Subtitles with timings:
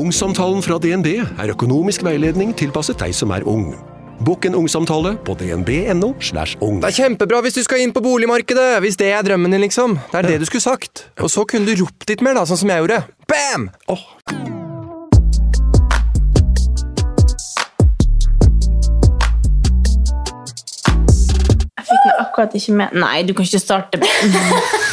[0.00, 3.74] Ungsamtalen fra DNB er økonomisk veiledning tilpasset deg som er ung.
[4.24, 6.14] Bokk en ungsamtale på dnb.no.
[6.24, 6.78] slash ung.
[6.80, 9.98] Det er kjempebra hvis du skal inn på boligmarkedet, hvis det er drømmen din, liksom.
[10.12, 11.04] Det er det du skulle sagt.
[11.20, 13.02] Og så kunne du ropt litt mer, da, sånn som jeg gjorde.
[13.28, 13.68] Bam!
[13.92, 14.06] Oh.
[21.76, 22.96] Jeg fikk den akkurat ikke med.
[23.04, 24.00] Nei, du kan ikke starte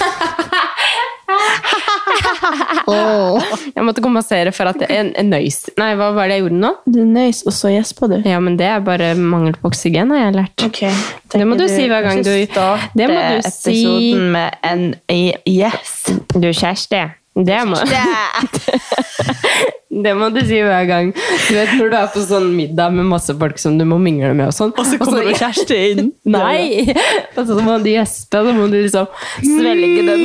[3.75, 5.59] Jeg måtte kompensere for at jeg en nøys.
[5.79, 6.71] Nei, hva var det jeg gjorde nå?
[6.89, 8.17] Du nøys, og så gjespa du.
[8.25, 10.65] Ja, men det er bare mangel på oksygen, har jeg lært.
[10.69, 10.91] Okay.
[11.33, 13.75] Det må du si hver gang du Det må du si.
[13.75, 15.95] episoden med en yes.
[16.33, 17.03] Du, kjæreste.
[17.37, 17.77] Det må,
[20.03, 21.11] det må du si hver gang.
[21.13, 24.31] Du vet Når du er på sånn middag med masse folk som du må mingle
[24.33, 26.09] med, og sånn Og så kommer det kjæreste inn.
[26.33, 26.89] Nei!
[27.37, 29.05] Og så må du gjespe, og så må du liksom
[29.45, 30.21] svelge den.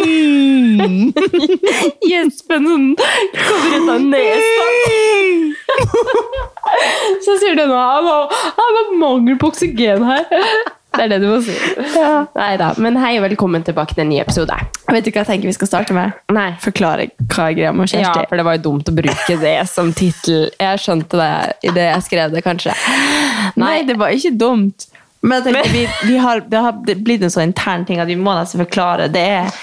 [2.13, 4.67] Gjespen sånn kommer ut av nesa.
[7.23, 10.25] Så sier du nå Han har mangel på oksygen her.
[10.93, 11.55] Det er det du må si.
[11.95, 12.73] Nei da.
[12.83, 14.57] Men hei og velkommen tilbake til en ny episode.
[14.89, 16.17] Vet du hva jeg tenker vi skal starte med?
[16.33, 16.49] Nei.
[16.63, 18.25] Forklare hva er greia med Kjersti.
[18.25, 20.49] Ja, for det var jo dumt å bruke det som tittel.
[20.61, 21.31] Jeg skjønte det
[21.71, 22.75] idet jeg skrev det, kanskje.
[23.61, 24.89] Nei, det var ikke dumt.
[25.23, 28.19] Men jeg tenker, vi, vi har, det har blitt en sånn intern ting at vi
[28.19, 29.11] må nesten forklare.
[29.13, 29.63] Det er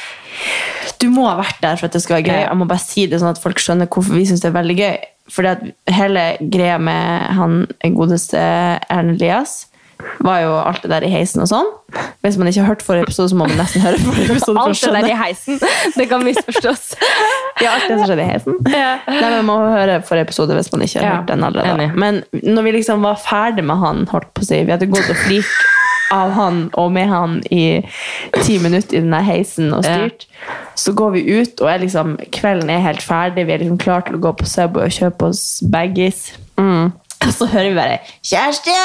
[0.99, 2.41] du må ha vært der for at det skal være gøy.
[2.43, 4.75] Jeg må bare si det sånn at folk skjønner hvorfor vi syns det er veldig
[4.79, 4.97] gøy.
[5.29, 7.61] Fordi at hele greia med han
[7.95, 9.61] godeste Erlend Elias
[10.23, 11.69] var jo alt det der i heisen og sånn.
[12.23, 14.81] Hvis man ikke har hørt forrige episode, så må man nesten høre forrige episode Alt
[14.83, 15.59] det der i heisen,
[15.97, 16.93] det kan misforstås.
[17.63, 18.55] Ja, alt det som skjedde i heisen.
[18.71, 21.73] Nei, men Man må høre forrige episode hvis man ikke har Ja, hørt den allerede.
[21.75, 21.89] enig.
[21.99, 22.21] Men
[22.55, 25.19] når vi liksom var ferdig med han, holdt på å si, vi hadde gått og
[25.25, 25.59] flirt
[26.15, 27.65] av han og med han i
[28.41, 30.23] ti minutter i denne heisen og styrt,
[30.79, 34.07] så går vi ut, og er liksom, kvelden er helt ferdig, vi er liksom klare
[34.07, 36.29] til å gå på Subway og kjøpe oss baggies.
[37.25, 38.75] Og så hører vi bare 'Kjæreste!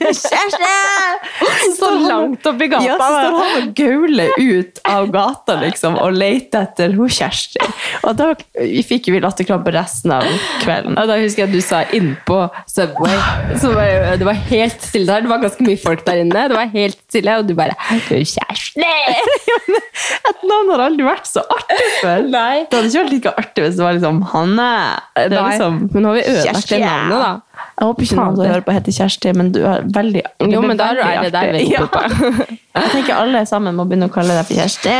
[0.00, 2.84] Kjæreste!' Så langt opp i gata.
[2.86, 7.60] Ja, så står han og gauler ut av gata liksom, og leter etter hun Kjersti.
[8.08, 10.24] Og da vi fikk vi latterkrampe resten av
[10.62, 10.96] kvelden.
[10.96, 12.38] Og da husker jeg at du sa innpå
[12.72, 13.18] Subway.
[13.60, 15.26] Så var, det var helt stille der.
[15.26, 16.46] Det var ganske mye folk der inne.
[16.48, 17.76] Det var helt stille, og du bare
[18.08, 18.86] «Du Kjæreste!
[20.26, 22.26] Et navn har aldri vært så artig før.
[22.32, 22.64] Nei.
[22.70, 24.70] Det hadde ikke vært like artig hvis det var liksom Hanne.
[25.16, 27.30] Det er liksom, men nå har vi ødelagt det navnet, da.
[27.76, 30.78] Jeg håper ikke noen som hører på heter Kjersti, men du er veldig Jo, men
[30.80, 32.00] da er det deg vi på.
[32.76, 34.94] Jeg tenker alle sammen må begynne å kalle deg for Kjersti.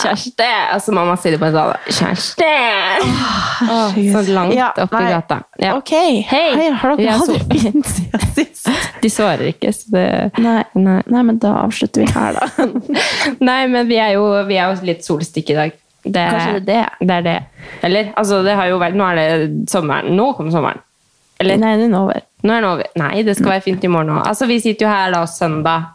[0.00, 0.46] Kjersti!
[0.72, 2.48] Og så mamma sier det på en sånn Kjæreste!
[3.68, 5.10] Oh, så langt Ja, opp i nei.
[5.12, 5.38] gata.
[5.60, 5.74] Ja.
[5.76, 5.92] Ok,
[6.30, 6.46] Hei!
[6.56, 8.70] Hei, har dere er hatt det fint siden sist?
[9.02, 10.06] De svarer ikke, så det
[10.40, 10.62] Nei.
[10.78, 10.98] Nei.
[11.12, 12.68] Nei, men da avslutter vi her, da.
[13.50, 15.76] Nei, men vi er jo, vi er jo litt solstikk i dag.
[16.02, 17.08] Det, Kanskje det er det?
[17.08, 17.36] det er det.
[17.86, 20.16] Eller, altså, det har jo vært Nå er det sommeren.
[20.18, 20.80] Nå kommer sommeren.
[21.42, 21.60] Eller?
[21.62, 22.26] Nei, den er over.
[22.42, 22.92] Nå er den over.
[23.02, 24.26] Nei, det skal være fint i morgen òg.
[24.30, 25.90] Altså, vi sitter jo her da søndag.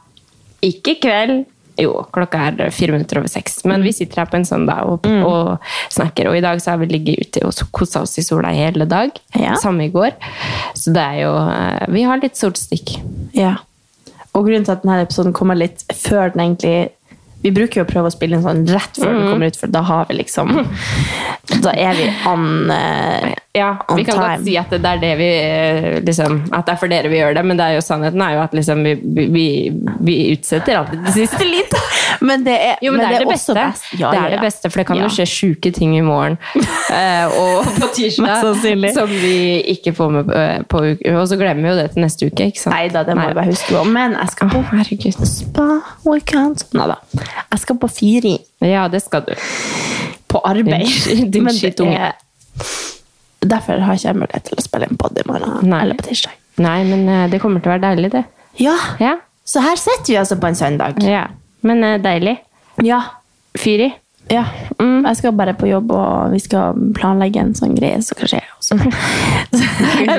[0.65, 1.45] Ikke i kveld.
[1.77, 3.59] Jo, klokka er fire minutter over seks.
[3.69, 6.31] Men vi sitter her på en søndag og, og snakker.
[6.31, 9.13] Og i dag så har vi ligget ute og kosa oss i sola hele dag.
[9.37, 9.53] Ja.
[9.61, 10.15] Samme i går.
[10.73, 12.97] Så det er jo eh, Vi har litt solstikk.
[13.37, 13.59] Ja.
[14.33, 16.89] Og grunnen til at denne episoden kommer litt før den egentlig
[17.43, 19.67] Vi bruker jo å prøve å spille en sånn rett før den kommer ut, for
[19.71, 20.55] da har vi liksom
[21.63, 24.31] Da er vi on uh, Ja, On vi kan time.
[24.37, 27.21] godt si at det er det vi eh, liksom, At det er for dere vi
[27.21, 28.95] gjør det, men det er jo sannheten er jo at liksom, vi,
[29.33, 29.45] vi,
[30.09, 31.73] vi utsetter alltid det siste litt.
[32.27, 33.53] Men det er, Jo, men, det er det, beste.
[33.53, 33.83] best.
[33.99, 35.05] Ja, det ja, er det beste, for det kan Ja.
[35.05, 36.37] jo skje sjuke ting i morgen.
[36.57, 39.33] uh, og på tirsdag som vi
[39.75, 40.31] ikke får med
[40.71, 41.13] på uke.
[41.19, 42.73] Og så glemmer vi jo det til neste uke, ikke sant?
[42.73, 43.27] Nei da, det må Nei.
[43.33, 43.83] jeg bare huske på.
[43.93, 45.21] Men jeg skal på Herregud.
[45.33, 46.65] spa-weekend.
[46.79, 46.97] Nei da.
[47.51, 48.35] Jeg skal på Firi.
[48.65, 49.33] Ja, det skal du.
[50.27, 50.87] På arbeid.
[51.07, 52.15] Din- din Men det er-
[53.47, 55.81] Derfor har ikke jeg mulighet til å spille en podd i morgen Nei.
[55.83, 56.31] eller på tirsdag.
[56.57, 58.23] Nei, men eh, det kommer til å være deilig, det.
[58.59, 59.13] Ja, Ja,
[59.45, 60.97] så her sitter vi altså på en søndag.
[61.03, 61.27] ja.
[61.61, 62.37] Men eh, deilig.
[62.83, 63.01] Ja.
[63.57, 63.93] Fyri.
[64.31, 64.43] Ja.
[64.77, 68.41] Jeg skal bare på jobb, og vi skal planlegge en sånn greie som kan skje.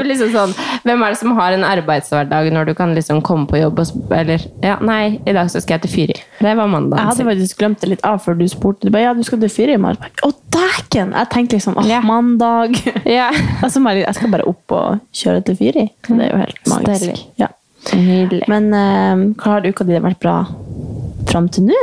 [0.09, 0.55] Liksom sånn,
[0.87, 4.15] Hvem er det som har en arbeidshverdag når du kan liksom komme på jobb og
[4.15, 6.19] Eller ja, nei, i dag så skal jeg til Fyri.
[6.41, 7.03] Det var mandag.
[7.03, 8.89] Jeg hadde faktisk glemt det litt av før du spurte.
[8.89, 10.09] Du bare, ja, du skal til Fyri i morgen.
[10.25, 11.15] Å, dæken!
[11.19, 12.05] Jeg tenkte liksom, åh, yeah.
[12.05, 12.79] mandag.
[13.09, 13.35] Yeah.
[13.65, 15.87] Altså, jeg skal bare opp og kjøre til Fyri.
[16.09, 17.25] Det er jo helt magisk.
[17.41, 17.49] Ja.
[18.51, 20.43] Men uh, hva har uka di vært bra
[21.31, 21.83] fram til nå?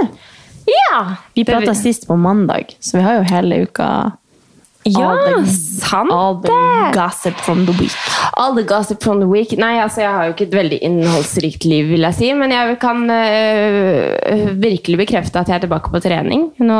[0.65, 1.15] Ja!
[1.33, 4.11] Vi prata sist på mandag, så vi har jo hele uka
[4.85, 5.51] Ja, all the,
[5.81, 6.91] sant all the det!
[6.93, 7.91] gossip from the week.
[8.33, 9.55] All the gossip from the week.
[9.57, 12.27] Nei, altså jeg har jo ikke et veldig innholdsrikt liv, vil jeg si.
[12.37, 16.43] Men jeg kan øh, virkelig bekrefte at jeg er tilbake på trening.
[16.61, 16.77] Nå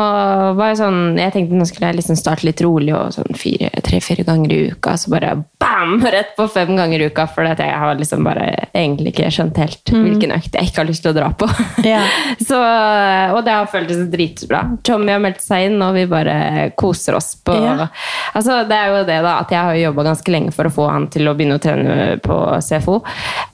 [0.59, 4.27] var jeg sånn, jeg tenkte nå skulle jeg liksom starte litt rolig og sånn tre-fire
[4.27, 4.93] ganger i uka.
[5.01, 5.97] Så bare bam!
[6.05, 7.25] Rett på fem ganger i uka.
[7.33, 11.05] For jeg har liksom bare egentlig ikke skjønt helt hvilken økt jeg ikke har lyst
[11.07, 11.49] til å dra på.
[11.85, 12.07] Yeah.
[12.41, 12.57] så,
[13.35, 14.63] og det har føltes dritbra.
[14.87, 17.85] Tommy har meldt seg inn, og vi bare koser oss på Ja.
[18.35, 20.87] Altså, det er jo det da, at jeg har jobba ganske lenge for å få
[20.91, 22.97] han til å begynne å trene på CFO.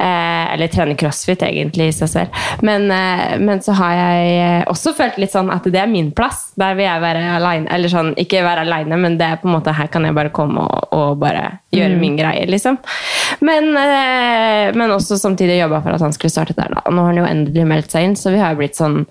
[0.02, 2.42] Eh, eller trene crossfit, egentlig, i seg selv.
[2.66, 6.52] Men, eh, men så har jeg også følt litt sånn at det er min plass.
[6.60, 7.70] Der vil jeg være aleine.
[7.72, 10.34] Eller sånn, ikke være aleine, men det er på en måte her kan jeg bare
[10.34, 12.80] komme og, og bare gjøre min greie, liksom.
[13.48, 16.84] Men, eh, men også samtidig jobba for at han skulle starte der, da.
[16.90, 19.06] Nå har han jo endelig meldt seg inn, så vi har jo blitt sånn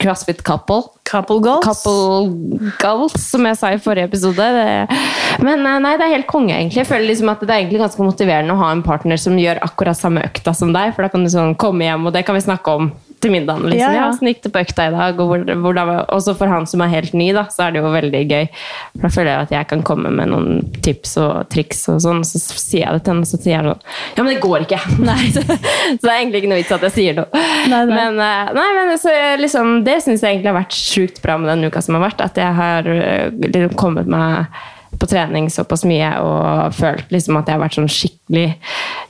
[0.00, 0.82] CrossFit couple.
[1.04, 1.64] Couple goals.
[1.64, 4.38] Couple goals, som jeg sa i forrige episode.
[4.38, 4.98] Det,
[5.42, 6.82] men eh, nei, det er helt konge, egentlig.
[6.82, 9.62] Jeg føler liksom at det er egentlig ganske motiverende å ha en partner som gjør
[9.66, 12.38] akkurat samme økta som deg, for da kan du sånn komme hjem, og det kan
[12.38, 13.68] vi snakke om til middagen.
[13.70, 13.80] Liksom.
[13.80, 14.08] Ja, Ja.
[14.10, 15.20] Åssen gikk det på økta i dag?
[15.22, 17.92] Og hvor, hvordan også for han som er helt ny, da, så er det jo
[17.92, 18.48] veldig gøy.
[18.96, 22.24] For da føler jeg at jeg kan komme med noen tips og triks og sånn,
[22.26, 23.86] så sier jeg det til henne, og så sier jeg sånn
[24.16, 24.80] Ja, men det går ikke!
[25.10, 27.42] Nei, så, så det er egentlig ikke noe vits at jeg sier noe.
[27.72, 27.96] Nei, nei.
[27.96, 31.52] Men, eh, nei, men så, liksom, det syns jeg egentlig har vært sjukt bra med
[31.54, 32.24] den uka som har vært.
[32.24, 34.50] At jeg har eh, liksom kommet meg
[34.98, 38.54] på trening såpass mye og følt liksom at jeg har vært sånn skikkelig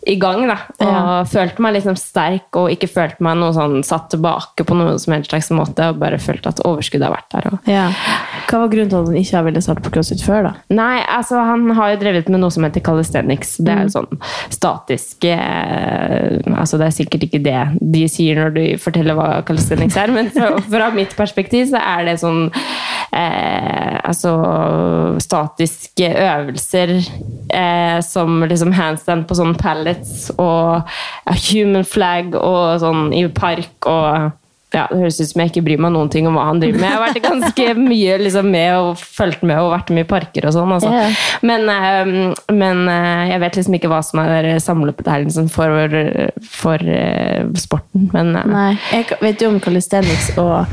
[0.06, 0.46] i gang.
[0.46, 0.56] da.
[0.80, 1.24] Og Ja.
[1.24, 5.12] følt meg liksom sterk og ikke følt meg noe sånn satt tilbake på noen som
[5.14, 5.88] helst slags måte.
[5.90, 7.52] Og bare følt at overskuddet har vært der.
[7.52, 7.88] Og Ja.
[8.48, 10.52] Hva var grunnen til at han ikke har villet starte på CrossFit før, da?
[10.70, 13.56] Nei, altså han har jo drevet med noe som heter calisthenics.
[13.58, 14.20] Det er jo sånn
[14.50, 19.96] statisk eh, Altså det er sikkert ikke det de sier når de forteller hva calisthenics
[19.96, 20.30] er, men
[20.70, 22.50] fra mitt perspektiv så er det sånn
[23.12, 24.32] eh, Altså
[25.22, 30.88] statiske øvelser eh, som liksom handstand på sånne pallets og
[31.46, 34.32] human flag og sånn i park og
[34.72, 36.80] ja, Det høres ut som jeg ikke bryr meg noen ting om hva han driver
[36.80, 36.88] med.
[36.88, 40.48] Jeg har vært ganske mye liksom, med og fulgt med og vært med i parker
[40.48, 40.72] og sånn.
[40.76, 40.92] Altså.
[40.92, 41.18] Yeah.
[41.44, 45.98] Men, eh, men eh, jeg vet liksom ikke hva som er samlebetegnelsen for,
[46.54, 48.08] for uh, sporten.
[48.14, 48.88] Men eh.
[48.96, 50.64] Jeg vet jo om calisthenics og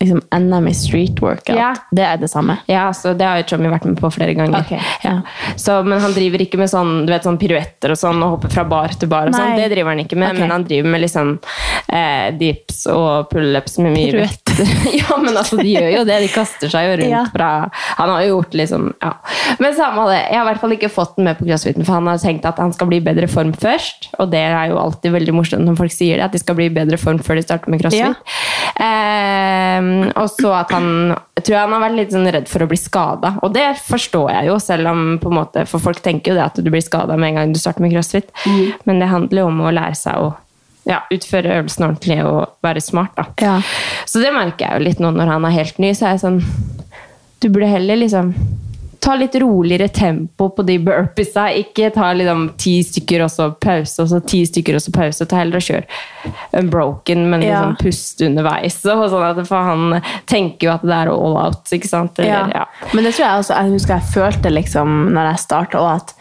[0.00, 1.56] liksom NM i street workout.
[1.56, 1.74] Ja.
[1.90, 2.58] Det er det samme.
[2.66, 4.60] ja, så det har jo Tommy vært med på flere ganger.
[4.60, 4.80] Okay.
[5.02, 5.20] Ja.
[5.56, 8.52] Så, men han driver ikke med sånn, du vet, sånn piruetter og sånn, og hopper
[8.52, 9.30] fra bar til bar.
[9.30, 9.56] og sånn.
[9.56, 10.42] Det driver han ikke med, okay.
[10.42, 11.32] men han driver med liksom
[11.88, 14.74] eh, dips og pullups med mye Piruetter.
[15.00, 16.20] ja, men altså, de gjør jo det.
[16.26, 17.24] De kaster seg jo rundt Ja.
[17.32, 17.48] fra
[17.98, 19.12] Han har jo gjort liksom Ja.
[19.62, 20.20] Men samme det.
[20.30, 22.46] Jeg har i hvert fall ikke fått den med på crossfiten, for han har tenkt
[22.48, 24.10] at han skal bli i bedre form først.
[24.20, 26.68] Og det er jo alltid veldig morsomt når folk sier det, at de skal bli
[26.70, 28.34] i bedre form før de starter med crossfit.
[28.82, 30.88] Eh, og så at han
[31.36, 33.34] jeg tror han har vært litt sånn redd for å bli skada.
[33.44, 36.46] Og det forstår jeg jo, selv om på en måte, for folk tenker jo det
[36.46, 38.32] at du blir skada med en gang du starter med crossfit.
[38.88, 40.32] Men det handler jo om å lære seg å
[40.86, 43.16] ja, utføre øvelsen ordentlig og være smart.
[43.18, 43.26] da.
[43.42, 43.56] Ja.
[44.08, 45.92] Så det merker jeg jo litt nå når han er helt ny.
[45.94, 46.42] så er jeg sånn,
[47.42, 48.32] Du burde heller liksom
[49.06, 51.46] ta litt roligere tempo på de burpeesa.
[51.54, 55.26] Ikke ta liksom ti stykker og så pause, og så ti stykker og så pause.
[55.30, 55.84] Ta heller og kjør
[56.58, 57.60] unbroken, men Ja.
[57.62, 58.78] liksom pust underveis.
[58.84, 61.64] Og sånn at, for han tenker jo at det er all out.
[61.72, 62.18] ikke sant?
[62.18, 62.64] Eller, ja.
[62.94, 66.14] Men det tror jeg også, jeg husker jeg følte liksom når jeg starta òg, at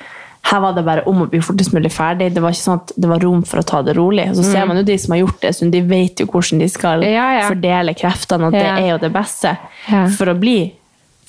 [0.52, 2.32] her var det bare om å bli fortest mulig ferdig.
[2.36, 4.28] Det var ikke sånn at det var rom for å ta det rolig.
[4.38, 6.68] Så ser man jo de som har gjort det, så de vet jo hvordan de
[6.70, 7.12] skal Mm.
[7.14, 7.50] Ja, ja.
[7.50, 8.60] fordele kreftene, og Ja.
[8.76, 9.58] det er jo det beste
[9.90, 10.08] Ja.
[10.08, 10.72] for å bli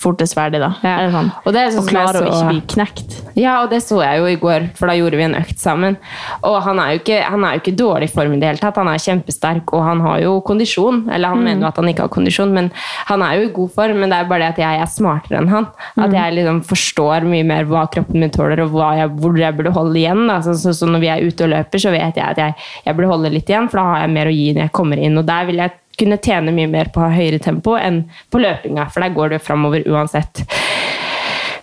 [0.01, 0.75] fortest ferdig, da.
[0.85, 0.95] Ja.
[1.01, 1.31] Eller sånn?
[1.43, 3.15] Og det sånn og klare å ikke bli knekt.
[3.37, 5.97] Ja, og det så jeg jo i går, for da gjorde vi en økt sammen.
[6.45, 8.61] Og han er jo ikke, han er jo ikke i dårlig form i det hele
[8.61, 8.77] tatt.
[8.81, 11.07] Han er kjempesterk, og han har jo kondisjon.
[11.13, 12.71] Eller han mener jo at han ikke har kondisjon, men
[13.09, 14.03] han er jo i god form.
[14.03, 15.71] Men det er bare det at jeg er smartere enn han.
[15.97, 19.75] At jeg liksom forstår mye mer hva kroppen min tåler, og jeg, hvor jeg burde
[19.77, 20.27] holde igjen.
[20.29, 20.43] Da.
[20.45, 22.99] Så, så, så når vi er ute og løper, så vet jeg at jeg, jeg
[22.99, 25.17] burde holde litt igjen, for da har jeg mer å gi når jeg kommer inn.
[25.17, 28.43] Og der vil jeg kunne tjene mye mer på å ha høyere tempo enn på
[28.43, 30.45] løpinga, for der går du framover uansett.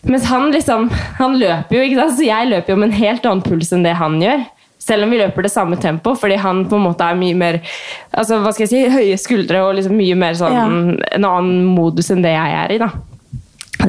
[0.03, 2.17] Mens han liksom, han løper jo, ikke sant?
[2.17, 4.43] så jeg løper jo med en helt annen puls enn det han gjør.
[4.83, 7.61] Selv om vi løper det samme tempo, fordi han på en måte er mye mer
[8.11, 12.11] altså hva skal jeg si, høye skuldre og liksom mye mer sånn, en annen modus
[12.11, 12.81] enn det jeg er i.
[12.83, 12.91] da.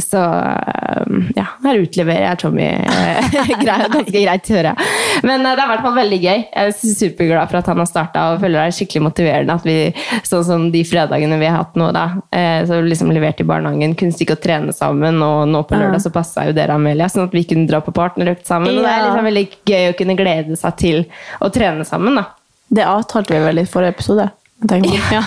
[0.03, 2.67] Så øh, ja, her utleverer jeg Tommy
[3.65, 4.89] greit, ganske greit, hører jeg.
[5.27, 6.43] Men øh, det er i hvert fall veldig gøy.
[6.43, 9.69] Jeg er superglad for at han har starta, og føler det er skikkelig motiverende at
[9.69, 9.79] vi,
[10.27, 13.97] sånn som de fredagene vi har hatt nå, da, eh, så liksom levert i barnehagen,
[13.99, 17.29] kunne stikke og trene sammen, og nå på lørdag så passa jo dere, Amelia, sånn
[17.29, 18.73] at vi kunne dra på partnerøkt sammen.
[18.75, 21.05] Og det er liksom veldig gøy å kunne glede seg til
[21.41, 22.29] å trene sammen, da.
[22.75, 24.31] Det avtalte vi vel i forrige episode.
[24.65, 24.87] Jeg.
[25.13, 25.21] Ja.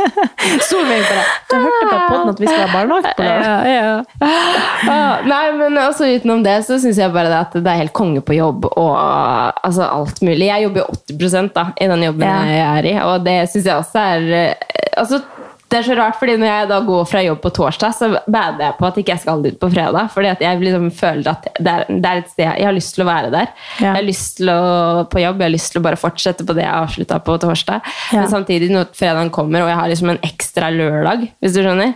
[0.70, 3.66] Solveig bare Du hørte på podden at vi skal ha barnevakt på lørdag?
[3.68, 3.96] Ja.
[4.24, 7.94] Ah, nei, men også utenom det så syns jeg bare det at det er helt
[7.96, 10.46] konge på jobb og altså, alt mulig.
[10.46, 13.82] Jeg jobber jo 80 da, i den jobben jeg er i, og det syns jeg
[13.82, 15.20] også er eh, altså,
[15.70, 18.64] det er så rart, fordi når jeg da går fra jobb på torsdag, så bader
[18.64, 20.10] jeg på at ikke jeg skal dit på fredag.
[20.10, 22.96] Fordi at jeg liksom føler at det er, det er et sted jeg har lyst
[22.96, 23.52] til å være der.
[23.78, 23.84] Ja.
[23.84, 24.60] Jeg har lyst til å
[25.10, 27.92] på jobb, jeg har lyst til å bare fortsette på det jeg avslutta på torsdag.
[28.10, 28.24] Ja.
[28.24, 31.94] Men samtidig, når fredagen kommer, og jeg har liksom en ekstra lørdag, hvis du skjønner,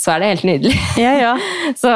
[0.00, 0.76] så er det helt nydelig.
[0.96, 1.32] Ja, ja.
[1.80, 1.90] Så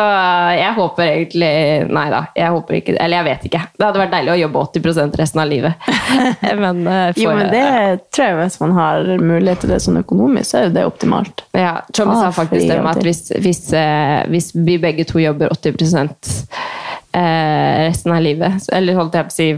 [0.55, 1.49] jeg håper egentlig
[1.89, 3.61] Nei da, jeg håper ikke Eller jeg vet ikke.
[3.79, 5.89] Det hadde vært deilig å jobbe 80% resten av livet.
[6.63, 7.65] Men, for, Jo, men det
[8.15, 11.45] tror jeg hvis man har mulighet til det sånn økonomisk, så er jo det optimalt.
[11.57, 15.19] Ja, Tommy Ah, sa faktisk det med at hvis, hvis, eh, hvis vi begge to
[15.23, 15.81] jobber 80
[17.15, 19.51] eh, resten av livet, eller holdt jeg på å si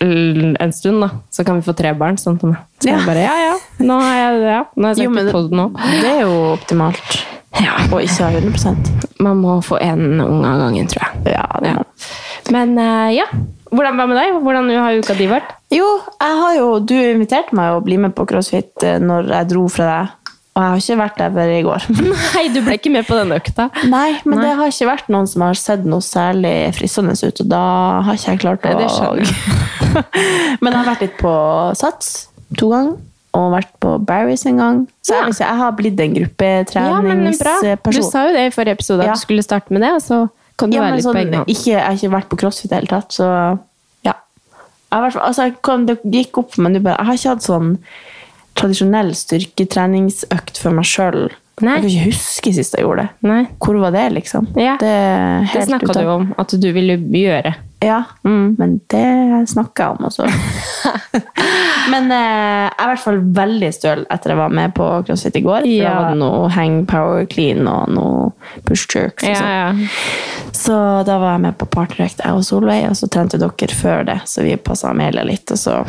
[0.00, 2.16] en stund, da, så kan vi få tre barn.
[2.18, 2.56] Sånn som.
[2.82, 2.98] Så Ja.
[3.06, 3.54] bare ja, ja.
[3.78, 5.68] Nå har jeg, ja, nå har jeg sagt det på det nå.
[6.02, 7.24] Det er jo optimalt.
[7.62, 7.74] Ja.
[7.90, 11.34] Og ikke ha 100 Man må få én unge av gangen, tror jeg.
[11.36, 11.84] Ja, det Ja.
[12.52, 13.28] Men eh, ja.
[13.74, 14.34] Hvordan det med deg?
[14.42, 15.54] Hvordan har uka di vært?
[15.74, 15.86] Jo,
[16.20, 19.64] jeg har jo, du inviterte meg å bli med på CrossFit eh, når jeg dro
[19.72, 20.20] fra deg.
[20.54, 21.86] Og jeg har ikke vært der før i går.
[22.14, 23.66] Nei, du ble ikke med på den økta.
[23.90, 24.44] Nei, men Nei.
[24.44, 27.64] det har ikke vært noen som har sett noe særlig fristende ut, og da
[28.06, 29.34] har ikke jeg klart å Nei, det skjønner
[30.62, 31.34] Men jeg har vært litt på
[31.78, 32.12] Sats
[32.54, 32.94] to ganger,
[33.34, 34.80] og vært på Barry's en gang.
[35.04, 35.26] Så Ja.
[35.26, 37.24] jeg, har blitt en Ja, men.
[37.26, 39.12] Du sa jo det i forrige episode, at Ja.
[39.14, 41.34] du skulle starte med det, og så kan du Ja, være litt sånn, på egen
[41.34, 41.46] hånd.
[41.48, 43.58] ikke, jeg har ikke vært på CrossFit i det hele tatt, så
[44.04, 44.12] ja.
[44.92, 47.42] Jeg har altså, jeg kom, det gikk opp, for meg bare, jeg har ikke hatt
[47.42, 47.78] sånn
[48.54, 51.30] tradisjonell styrketreningsøkt for meg sjøl.
[51.62, 51.76] Nei.
[51.78, 53.10] Jeg kan ikke huske sist jeg gjorde det.
[53.22, 53.42] Nei.
[53.62, 54.48] Hvor var det, liksom?
[54.58, 54.76] Ja.
[54.76, 57.54] Det, Det snakka du om at du ville gjøre.
[57.84, 58.54] Ja, Mm.
[58.58, 60.28] men det snakker jeg om også.
[61.92, 65.36] men eh, jeg er i hvert fall veldig støl etter jeg var med på CrossFit
[65.40, 65.66] i går.
[65.66, 65.94] For Ja.
[66.00, 68.32] Var det noe hang power clean og noe
[68.68, 69.24] push jerks.
[69.24, 69.72] og ja.
[70.54, 70.76] Så
[71.06, 74.20] da var jeg med på partnerøkt, jeg og Solveig, og så trente dere før det,
[74.30, 75.80] så vi passa Amelia litt, og så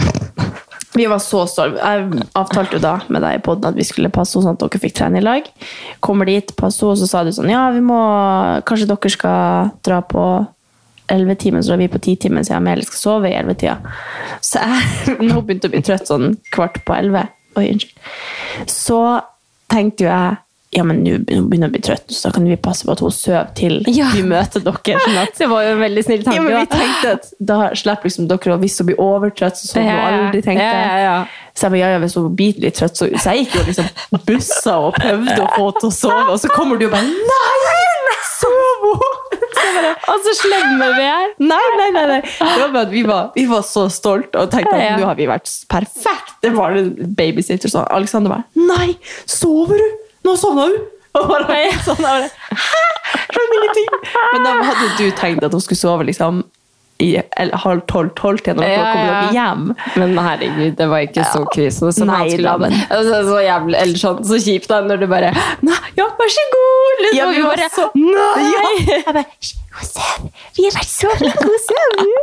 [0.96, 1.82] Vi var så stolte.
[1.84, 4.62] Jeg avtalte jo da med deg i podden at vi skulle passe henne sånn at
[4.64, 5.44] dere fikk trene i lag.
[6.00, 7.98] Kommer dit, passe henne, og så sa du sånn Ja, vi må
[8.64, 10.24] Kanskje dere skal dra på
[11.14, 13.78] 11-timen, så da vi på 10-timen, siden Amelie skal sove i 11-tida.
[14.42, 17.30] Så jeg nå begynte å bli trøtt sånn kvart på 11.
[17.56, 18.10] Oi, unnskyld.
[18.72, 19.00] Så
[19.72, 20.42] tenkte jo jeg
[20.76, 23.00] ja, men nå begynner jeg å bli trøtt, så da kan vi passe på at
[23.00, 24.10] hun sover til Ja.
[24.12, 24.98] vi møter dere.
[25.06, 26.36] Sånn at Det var jo en veldig snill tanke.
[26.36, 29.70] ja, men vi tenkte at da slipper liksom dere å hvis hun blir overtrøtt, så
[29.70, 30.74] sover hun aldri, tenkte jeg.
[30.76, 31.50] Ja, ja, ja.
[31.56, 33.64] Så jeg bare, ja, ja, hvis hun blir litt trøtt, så, så jeg gikk jo
[33.70, 36.98] liksom bussa og prøvde å få henne til å sove, og så kommer du og
[36.98, 39.15] bare, nei, sov
[40.12, 41.36] Og så slemme vi er!
[41.42, 42.20] Nei, nei, nei, nei.
[42.24, 45.20] Det var bare at vi var, vi var så stolte og tenkte at nå har
[45.20, 46.36] vi vært perfekt.
[46.46, 47.88] Det var en babysitter sånn.
[47.96, 48.96] Alexander bare, nei,
[49.30, 50.04] sover du?
[50.26, 50.78] Nå sovna du!
[51.16, 52.84] Og bare, sånn, Hæ?
[53.32, 53.90] Skjønner ingenting.
[54.34, 56.44] Men da hadde du tenkt at hun skulle sove liksom
[57.04, 57.10] i
[57.66, 59.16] halv tolv, tolv til når dere Ja, kommer ja.
[59.22, 59.64] dere hjem.
[60.00, 62.58] Men herregud, det var ikke så krise som Nei, han skulle da, ha.
[62.58, 66.32] men- Altså, så jævlig, eller sånn, så kjipt da, når du bare Nei, ja, vær
[66.38, 67.04] så god!
[67.04, 68.86] Liksom, Ja, vi bare, så- Nei!
[68.88, 69.26] Jeg bare.
[70.56, 72.14] Vi har vært så flinke, hun sover.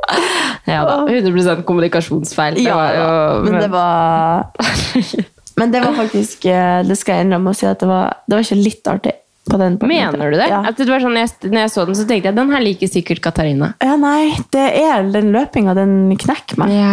[0.73, 2.55] Ja da, 100 kommunikasjonsfeil.
[2.57, 4.47] Det Ja, var jo, men det var
[5.61, 8.39] Men det var faktisk eh, Det skal jeg innrømme å si at det var, det
[8.39, 9.13] var ikke litt artig.
[9.51, 10.47] Mener du det?
[10.49, 10.61] Ja.
[10.71, 13.23] Det var sånn, jeg, når jeg så den, så tenkte jeg den her liker sikkert
[13.25, 13.73] Katarina.
[13.83, 16.71] ja, nei, det er den løpinga, den knekker meg.
[16.77, 16.93] Ja.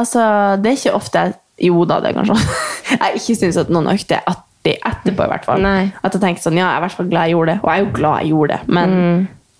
[0.00, 0.22] Altså,
[0.62, 2.36] det er ikke ofte jeg Jo da, det er kanskje
[2.94, 5.60] Jeg ikke syns at noen økte er artig etterpå, i hvert fall.
[5.60, 5.90] Nei.
[6.00, 7.58] At jeg tenker sånn, ja, jeg er i hvert fall glad jeg gjorde det.
[7.60, 8.94] Og jeg er jo glad jeg gjorde det, men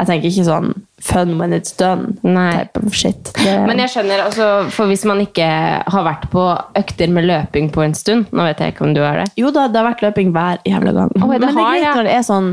[0.00, 0.70] jeg tenker ikke sånn
[1.04, 2.14] fun when it's done.
[2.22, 2.32] Mm.
[2.32, 2.50] Nei.
[2.56, 3.30] Type of shit.
[3.36, 5.46] Det, Men jeg skjønner, altså, for hvis man ikke
[5.84, 6.44] har vært på
[6.80, 9.28] økter med løping på en stund Nå vet jeg ikke om du har det.
[9.40, 11.14] Jo da, det har vært løping hver jævla gang.
[11.20, 11.94] Oh, det men det er greit ja.
[11.98, 12.50] når det er sånn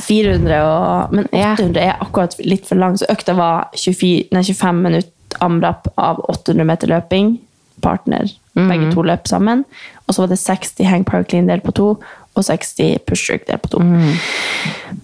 [0.00, 1.52] 400 og Men Ja.
[1.52, 5.12] 800 er akkurat litt for lang, så økta var 24, nei, 25 minutter
[5.44, 7.34] amrap av 800 meter løping.
[7.82, 8.28] Partner.
[8.54, 8.68] Mhm.
[8.70, 9.64] Begge to løp sammen.
[10.06, 11.88] Og så var det 60 hang power clean del på to,
[12.34, 13.82] og 60 push jerk delt på to.
[13.82, 14.14] Mm.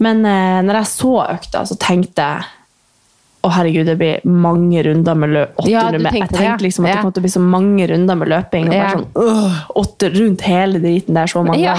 [0.03, 2.49] Men eh, når jeg så økta, så tenkte jeg
[3.41, 5.53] å herregud, det blir mange runder med løp.
[5.63, 6.03] 800 Ja, med.
[6.03, 6.97] Jeg tenkte det, liksom at Ja.
[6.97, 8.67] det kom til å bli så mange runder med løping.
[8.69, 8.83] Og Ja.
[8.83, 11.77] bare sånn, øh, åtte rundt hele driten der så mange Ja.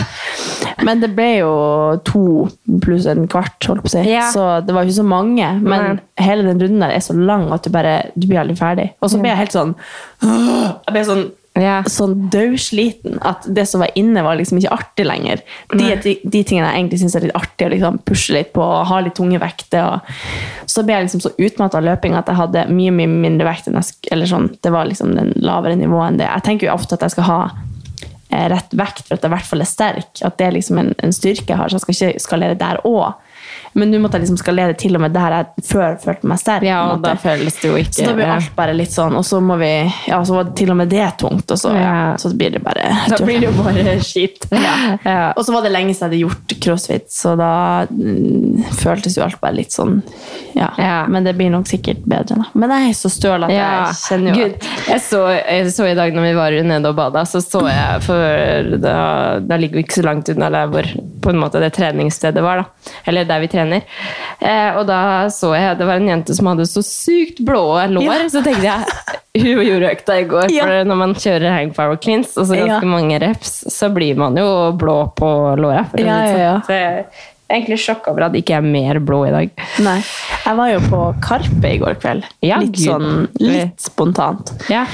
[0.82, 2.50] Men det ble jo to
[2.82, 4.10] pluss en kvart, holdt på å si.
[4.10, 4.32] Ja.
[4.32, 5.62] Så det var ikke så mange.
[5.62, 8.90] Men hele den runden der er så lang at du bare du blir aldri ferdig.
[9.00, 9.76] Og så ble jeg helt sånn
[10.24, 11.82] Jeg ble sånn Ja.
[11.84, 15.42] sånn dødsliten at det som var inne, var liksom ikke artig lenger.
[15.74, 18.64] De, de, de tingene jeg egentlig syns er litt artig, å liksom pushe litt på
[18.64, 20.00] og ha litt tunge vekter.
[20.72, 23.68] Så ble jeg liksom så utmatta av løping at jeg hadde mye mye mindre vekt
[23.68, 26.30] eller sånn, Det var liksom den lavere nivået enn det.
[26.30, 27.42] Jeg tenker jo ofte at jeg skal ha
[28.32, 30.24] eh, rett vekt for at jeg i hvert fall er sterk.
[30.24, 32.80] At det er liksom en, en styrke jeg har, så jeg skal ikke skalere der
[32.88, 33.20] òg.
[33.74, 36.66] Men nå måtte jeg liksom skalere til og med der jeg før følte meg sterk.
[36.68, 39.24] Ja, og da føles det jo ikke Så da blir alt bare litt sånn, og
[39.28, 39.72] så må vi
[40.10, 41.94] Ja, så var det til og med det tungt, og så, ja.
[42.22, 44.48] Så blir det bare Da blir det jo bare skitt.
[44.68, 44.76] ja.
[45.06, 45.32] Ja.
[45.36, 47.52] Og så var det lenge siden jeg hadde gjort crossfit, så da
[47.90, 50.02] mm, føltes jo alt bare litt sånn
[50.58, 50.70] ja.
[51.12, 52.50] Men det blir nok sikkert bedre, da.
[52.58, 55.96] Men jeg er så støl at jeg kjenner jo Gud, jeg så, jeg så i
[55.98, 58.96] dag når vi var nede og bada, så så jeg For da,
[59.46, 60.88] da ligger vi ikke så langt unna der hvor
[61.22, 62.64] på en måte det treningsstedet var.
[62.64, 63.82] da Eller der vi trener.
[64.40, 68.04] Eh, og da så jeg det var en jente som hadde så sykt blå lår.
[68.08, 68.30] Ja.
[68.32, 68.84] Så tenkte jeg
[69.42, 70.50] hun gjorde økta i går.
[70.52, 70.66] Ja.
[70.68, 72.94] For når man kjører hang power cleans, og så ganske Ja.
[72.98, 75.30] mange reps, så blir man jo blå på
[75.62, 75.86] låra.
[75.92, 76.56] for Ja, ja, ja.
[76.60, 76.66] sånn.
[76.68, 77.06] Så jeg
[77.52, 79.50] er egentlig sjokk over at det ikke er mer blå i dag.
[79.86, 79.98] Nei.
[80.46, 82.24] Jeg var jo på Karpe i går kveld.
[82.42, 82.86] Ja, litt Gud.
[82.88, 84.52] sånn litt spontant.
[84.70, 84.86] Ja.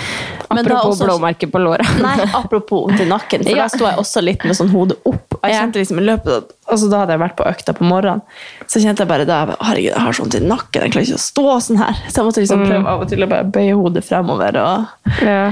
[0.50, 1.84] Apropos også- blåmerker på låra.
[2.02, 3.64] Nei, apropos til nakken, for Ja.
[3.64, 5.24] da sto jeg også litt med sånn hodet opp.
[5.38, 7.84] Og jeg kjente liksom i løpet av, altså Da hadde jeg vært på økta på
[7.88, 8.22] morgenen,
[8.68, 11.26] så kjente jeg bare da Herregud, jeg har sånn til nakken, jeg klarer ikke å
[11.28, 11.94] stå sånn her.
[12.10, 12.70] Så jeg måtte liksom Mm.
[12.72, 14.88] prøve av og til å bare bøye hodet fremover og,
[15.22, 15.52] Ja.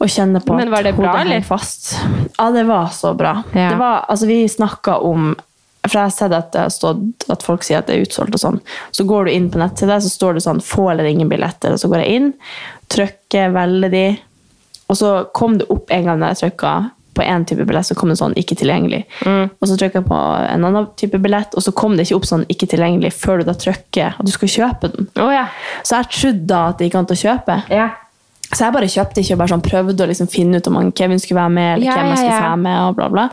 [0.00, 1.40] og kjenne på Men var det bra, eller?
[1.42, 1.98] fast.
[2.38, 3.44] Ja, det var så bra.
[3.54, 3.70] Ja.
[3.70, 5.36] Det var, altså Vi snakka om
[5.88, 8.34] for jeg har sett at stått at folk sier at det er utsolgt.
[8.34, 8.60] og sånn.
[8.92, 11.72] Så går du inn på nettsida, så står det sånn 'få eller ingen billetter'.
[11.72, 12.32] Og så går jeg inn,
[12.88, 14.18] trykker, velger de,
[14.88, 17.96] og så kom det opp en gang da jeg trykka på én type billett, så
[17.98, 19.04] kom det sånn 'ikke tilgjengelig'.
[19.60, 20.18] Og så trykker jeg på
[20.54, 23.44] en annen type billett, og så kom det ikke opp sånn 'ikke tilgjengelig' før du
[23.44, 25.08] da trykker at du skal kjøpe den.
[25.16, 25.48] Oh, ja.
[25.82, 27.62] Så jeg trodde da at det gikk an å kjøpe.
[27.70, 27.90] Yeah.
[28.48, 30.92] Så jeg bare kjøpte ikke og bare sånn prøvde å liksom finne ut om han
[30.92, 32.48] Kevin skulle være med, eller Ja, hvem jeg ja, skulle ja.
[32.48, 33.28] være med, og bla, bla.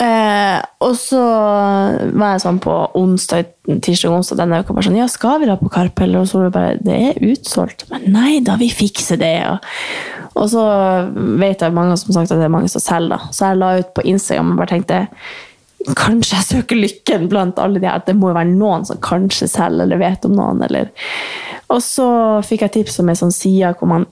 [0.00, 4.96] Eh, og så var jeg sånn på onsdag, tirsdag og onsdag denne uka bare sånn
[4.96, 6.06] Ja, skal vi da på Karpe?
[6.16, 7.84] Og så var det bare Det er utsolgt.
[7.90, 9.34] Men nei da, vi fikser det.
[9.50, 9.68] Og,
[10.40, 10.64] og så
[11.42, 13.34] vet jeg mange som sagt at det er mange som selger, da.
[13.34, 15.04] Så jeg la ut på Instagram og bare tenkte
[15.96, 18.02] Kanskje jeg søker lykken blant alle de her.
[18.04, 20.60] Det må jo være noen som kanskje selger, eller vet om noen.
[20.66, 20.90] Eller.
[21.72, 22.08] Og så
[22.44, 24.04] fikk jeg tips om ei sånn side hvor man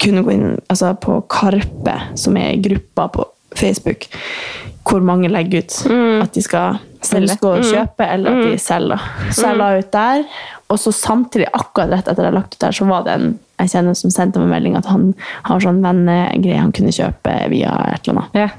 [0.00, 3.26] kunne gå inn altså på Karpe, som er gruppa på
[3.58, 4.08] Facebook,
[4.84, 5.78] hvor mange legger ut
[6.24, 7.30] at de skal Selge.
[7.30, 9.08] ønske å kjøpe, eller at de selger.
[9.30, 10.26] Så jeg la ut der,
[10.72, 13.32] og så samtidig, akkurat rett etter jeg hadde lagt ut der, så var det en
[13.60, 15.12] jeg kjenner som sendte meg melding at han
[15.46, 18.38] har sånn vennegreie han kunne kjøpe via et eller annet.
[18.38, 18.56] Yeah.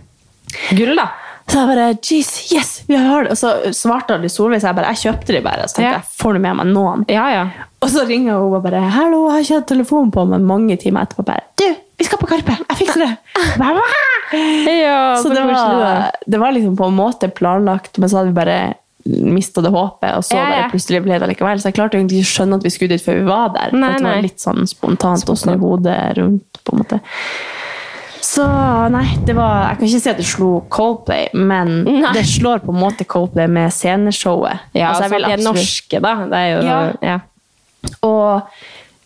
[0.77, 1.09] Gull, da.
[1.45, 3.35] Så jeg bare, jeez, yes, vi har det.
[3.35, 5.67] Og så svarte alle Solveig, så jeg bare, jeg kjøpte de bare.
[5.67, 5.99] Så tenkte yeah.
[5.99, 7.03] jeg, får du med meg noen?
[7.11, 7.43] Ja, ja.
[7.83, 10.79] Og så ringer hun og bare, hallo, jeg har ikke hatt telefon på meg mange
[10.81, 11.27] timer etterpå.
[11.27, 13.13] Bare, du, vi skal på Karpe, jeg fikser det.
[14.81, 18.39] Ja så det var, det var liksom på en måte planlagt, men så hadde vi
[18.39, 18.57] bare
[19.05, 20.49] mistet det håpet, og så Ja, ja.
[20.63, 21.59] bare plutselig ble det likevel.
[21.61, 23.75] Så jeg klarte egentlig ikke å skjønne at vi skulle dit før vi var der.
[23.77, 26.99] Nei, for det var litt sånn spontant å snu hodet rundt, på en måte.
[28.25, 28.47] Så
[28.89, 32.13] nei, det var, jeg kan ikke si at det slo Coldplay, men Nei.
[32.17, 34.65] det slår på en måte Coldplay med sceneshowet.
[34.73, 36.15] Ja, Altså, jeg altså, vil absolutt- norske, da.
[36.33, 36.79] Det er jo Ja.
[37.13, 37.19] ja.
[38.01, 38.41] Og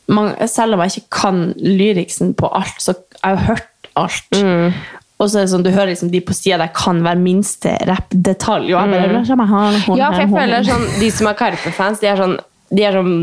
[0.09, 4.39] man, selv om jeg ikke kan lyriksen på alt, så jeg har jeg hørt alt.
[4.39, 4.73] Mm.
[5.19, 7.73] Og så er det sånn, du hører liksom de på sida der kan hver minste
[7.89, 8.69] rappdetalj.
[8.71, 9.99] Og jeg bare, «La meg ha en hånd Mm.
[9.99, 12.37] ja, for jeg føler sånn De som er Karpe-fans, de er sånn
[12.69, 13.13] de er sånn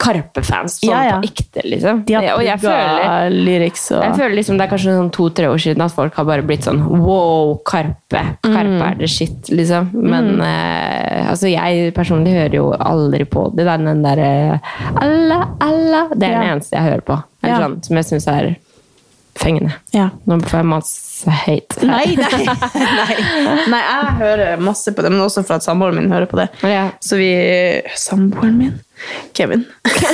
[0.00, 1.16] Karpe-fans sånn Ja, ja.
[1.20, 2.02] på ekte, liksom.
[2.08, 5.60] De har og jeg føler, og jeg føler liksom det er kanskje sånn to-tre år
[5.60, 8.22] siden at folk har bare blitt sånn wow, Karpe.
[8.44, 9.90] Karpe er det shit, liksom.
[9.94, 13.64] Men eh, altså, jeg personlig hører jo aldri på det.
[13.64, 14.30] Det er den derre
[15.00, 17.20] alla, alla Det er den eneste jeg hører på.
[17.44, 17.58] Ja.
[17.60, 18.54] sånn, som jeg syns er
[19.36, 19.74] fengende.
[19.92, 20.08] Ja.
[20.28, 21.78] Nå får jeg masse hate.
[21.80, 21.82] høyt.
[21.88, 23.16] Nei, nei, nei.
[23.72, 26.48] nei, jeg hører masse på det, men også for at samboeren min hører på det.
[26.66, 26.88] Ja.
[27.00, 27.30] Så vi
[27.96, 28.74] Samboeren min?
[29.36, 29.64] Kevin.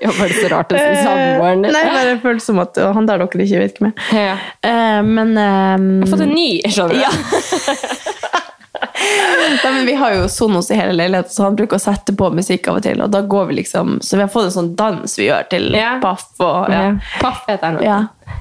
[0.00, 1.72] Ja, var det så rart å si samboeren din?
[1.74, 4.04] Nei, bare føles som at han der dere ikke vet hvem er.
[4.14, 4.36] Ja.
[4.62, 5.88] Eh, men um...
[5.96, 7.00] Jeg har fått en ny, skjønner du.
[7.02, 8.08] Ja.
[9.64, 12.30] Nei, men vi har jo Sonos i hele leiligheten, så han bruker å sette på
[12.34, 13.02] musikk av og til.
[13.02, 15.74] Og da går vi liksom, Så vi har fått en sånn dans vi gjør til
[15.76, 15.96] Ja.
[16.02, 16.28] Paff.
[16.38, 16.82] Og, ja.
[16.82, 16.94] Ja.
[17.20, 17.82] Paff heter den.
[17.86, 17.98] Ja.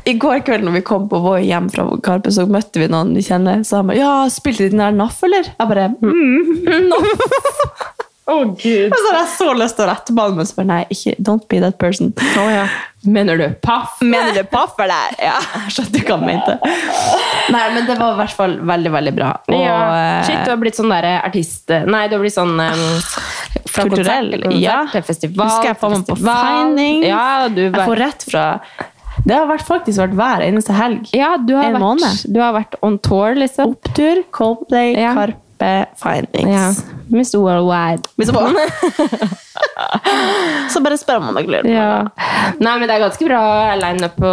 [0.07, 3.13] I går kveld når vi kom på vår hjem fra Karpe, så møtte vi noen
[3.17, 3.63] vi kjenner.
[3.67, 7.95] Så han bare 'Ja, spilte de den der NAF, eller?' Jeg bare mm, NAF.
[8.27, 8.91] Gud.
[8.91, 10.79] Og så hadde jeg så lyst til å rette på han, men så bare nei,
[10.91, 12.11] ikke, don't be that person.
[13.07, 14.01] Mener du paff?
[14.01, 15.15] Mener du paff eller?
[15.29, 16.57] Ja, jeg skjønte hva han mente.
[17.55, 19.29] Nei, men det var i hvert fall veldig, veldig bra.
[19.47, 19.77] Og, ja.
[19.95, 21.71] eh, Shit, du har blitt sånn derre artist...
[21.71, 22.83] Nei, du har blitt sånn um,
[23.63, 24.77] fra Kulturell, konsert til konsert ja.
[24.91, 25.47] til festival.
[25.53, 27.07] Husker jeg får meg på feining.
[27.07, 28.45] Ja, du Jeg får rett fra
[29.27, 31.09] Det har vært, faktisk vært hver eneste helg.
[31.17, 32.21] ja, du har, en vært, måned.
[32.31, 33.73] du har vært on tour, liksom.
[33.75, 35.11] Opptur, Coldplay, Ja.
[35.17, 36.47] Karpe, Findings.
[36.53, 36.69] Ja.
[37.09, 38.07] Miss Worldwide.
[38.19, 38.71] Miss Worldwide.
[40.71, 41.87] så bare spør om man har på Ja.
[42.59, 43.41] Nei, men det er ganske bra
[43.79, 44.31] line-up på,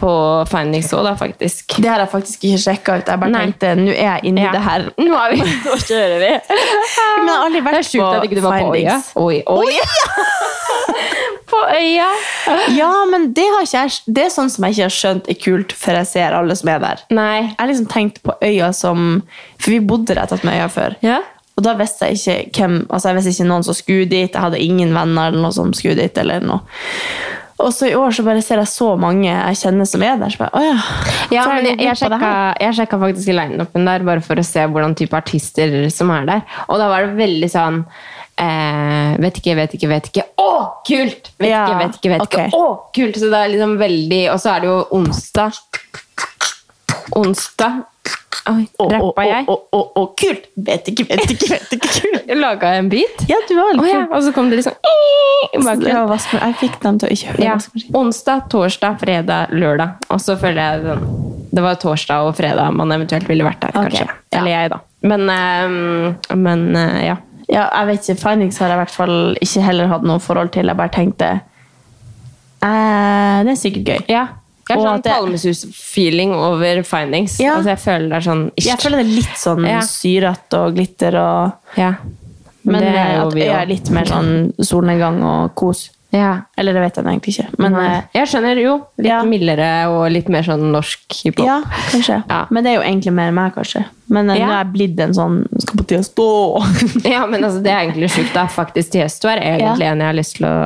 [0.00, 0.12] på
[0.50, 1.76] Findings òg, da, faktisk.
[1.80, 3.06] Det har jeg faktisk ikke sjekka ut.
[3.12, 3.44] Jeg bare Nei.
[3.46, 4.52] tenkte nå er jeg inni Ja.
[4.56, 4.88] det her.
[5.00, 6.32] Nå er vi Nå kjører vi.
[7.16, 8.50] Men jeg har aldri vært på Findings.
[8.50, 9.12] Findings.
[9.16, 9.74] Oi, oi.
[11.50, 12.08] På øya.
[12.74, 16.00] Ja, men det, jeg, det er sånn som jeg ikke har skjønt er kult før
[16.00, 17.06] jeg ser alle som er der.
[17.14, 17.38] Nei.
[17.44, 19.22] Jeg har liksom tenkt på øya som
[19.62, 20.98] For vi bodde rett attmed øya før.
[21.06, 21.22] Ja.
[21.56, 24.28] Og da visste jeg ikke hvem Altså jeg visste ikke noen som skulle dit.
[24.28, 26.18] Jeg hadde ingen venner eller noe som skulle dit.
[26.18, 26.60] eller noe.
[27.56, 30.32] Og så i år så bare ser jeg så mange jeg kjenner som er der.
[30.32, 30.74] Så bare, ja.
[31.32, 34.96] Ja, men jeg, jeg, sjekka, jeg sjekka faktisk line-upen der, bare for å se hvordan
[34.98, 36.44] type artister som er der.
[36.68, 37.80] Og da var det veldig sånn
[38.40, 40.24] eh, Vet ikke, vet ikke, vet ikke.
[40.42, 40.52] Å,
[40.86, 41.32] kult!
[41.40, 42.48] Vet Ja, ikke, vet ikke, vet okay.
[42.50, 42.62] ikke.
[42.62, 43.20] Å, kult!
[43.20, 45.60] Så det er liksom veldig Og så er det jo onsdag.
[47.16, 47.84] Onsdag.
[48.46, 49.46] Oi, rappa jeg?
[49.50, 50.44] å, kult!
[50.68, 51.90] Vet ikke, vet ikke, vet ikke.
[51.96, 52.28] kult.
[52.38, 53.24] Laga jeg en bit?
[53.30, 54.76] Ja, du var oh, ja, og så kom det liksom
[56.36, 57.56] Jeg fikk dem til å ikke høre Ja.
[57.98, 60.06] Onsdag, torsdag, fredag, lørdag.
[60.14, 61.08] Og så føler jeg den,
[61.56, 63.96] Det var torsdag og fredag man eventuelt ville vært der, okay.
[63.96, 64.20] kanskje.
[64.36, 64.82] Eller jeg, da.
[65.06, 67.16] Men, ehm, men eh, ja.
[67.48, 68.20] Ja, jeg vet ikke.
[68.24, 70.66] Findings har jeg i hvert fall ikke heller hatt noe forhold til.
[70.66, 71.28] Jeg bare tenkte
[72.62, 74.02] eh, Det er sikkert gøy.
[74.12, 74.26] ja.
[74.66, 77.36] Jeg har sånn Palmesus-feeling over findings.
[77.38, 77.52] Ja.
[77.54, 78.66] Altså, jeg føler det er sånn ish.
[78.66, 79.80] Jeg føler det er litt sånn Ja.
[79.86, 81.92] syrete og glitter og ja.
[82.66, 85.84] Men det er jo at øya er litt mer sånn solnedgang og kos.
[86.16, 86.30] Ja.
[86.56, 87.58] Eller det vet jeg egentlig ikke.
[87.62, 87.84] Men Nei.
[87.98, 88.74] eh, jeg skjønner jo.
[88.98, 89.18] Litt Ja.
[89.28, 91.44] mildere og litt mer sånn norsk hiphop.
[91.46, 91.60] ja,
[91.92, 92.22] kanskje.
[92.30, 92.40] Ja.
[92.50, 93.84] Men det er jo egentlig mer meg, kanskje.
[94.08, 94.46] Men eh, Ja.
[94.46, 96.26] nå er jeg blitt en sånn Skal på Tiesto!
[97.04, 98.32] Ja, men altså, det er egentlig sjukt.
[98.34, 98.46] da.
[98.46, 100.56] Faktisk Tiesto er egentlig en jeg har lyst til å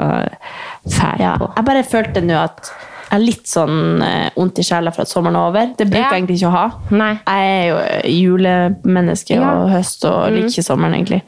[0.89, 1.35] fære ja.
[1.41, 1.51] på.
[1.57, 2.71] Jeg bare følte nå at
[3.11, 5.71] jeg er litt sånn eh, vondt i sjela for at sommeren er over.
[5.77, 6.11] Det bruker Ja.
[6.13, 6.67] jeg egentlig ikke å ha.
[6.95, 7.13] Nei.
[7.27, 9.41] Jeg er jo eh, julemenneske Ja.
[9.41, 9.63] Mm.
[9.65, 11.23] og høst og liker ikke sommeren, egentlig.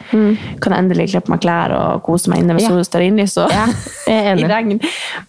[0.62, 2.82] Kan endelig kle på meg klær og kose meg inne ved Ja.
[2.86, 3.66] stearinlys og Ja,
[4.06, 4.78] i regn.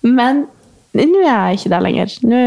[0.04, 0.46] Men
[0.94, 2.06] nå er jeg ikke der lenger.
[2.22, 2.42] Nå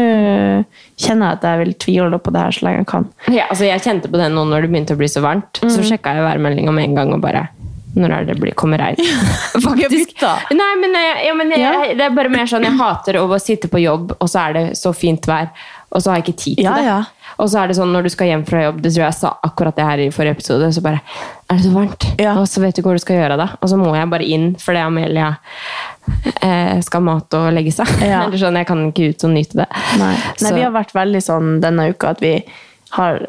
[0.97, 3.07] kjenner jeg at jeg vil tviholde på det her så lenge jeg kan.
[3.27, 5.59] Ja, altså jeg kjente på det nå når det begynte å bli så varmt.
[5.67, 7.49] Så sjekka jeg værmeldinga med en gang og bare
[7.97, 8.99] Når er det det blir, kommer regn?
[9.67, 10.13] Faktisk.
[10.53, 10.93] Nei, men,
[11.25, 11.71] ja, men jeg, Ja.
[11.97, 14.65] det er bare mer sånn Jeg hater å sitte på jobb, og så er det
[14.77, 15.49] så fint vær,
[15.89, 16.97] og så har jeg ikke tid til Ja, det.
[17.37, 19.17] Og så er det sånn når du skal hjem fra jobb, det tror jeg jeg
[19.19, 21.01] sa akkurat det her i forrige episode, så bare
[21.49, 22.07] Er det så varmt?
[22.35, 23.49] Og så vet du ikke hvor du skal gjøre det.
[23.61, 25.29] Og så må jeg bare inn fordi Amelia
[26.41, 27.89] eh, skal mate og legge seg.
[28.03, 29.67] Eller sånn, jeg kan ikke ut og nyte det.
[30.01, 30.13] Nei.
[30.43, 32.33] Nei, vi har vært veldig sånn denne uka at vi
[32.97, 33.21] har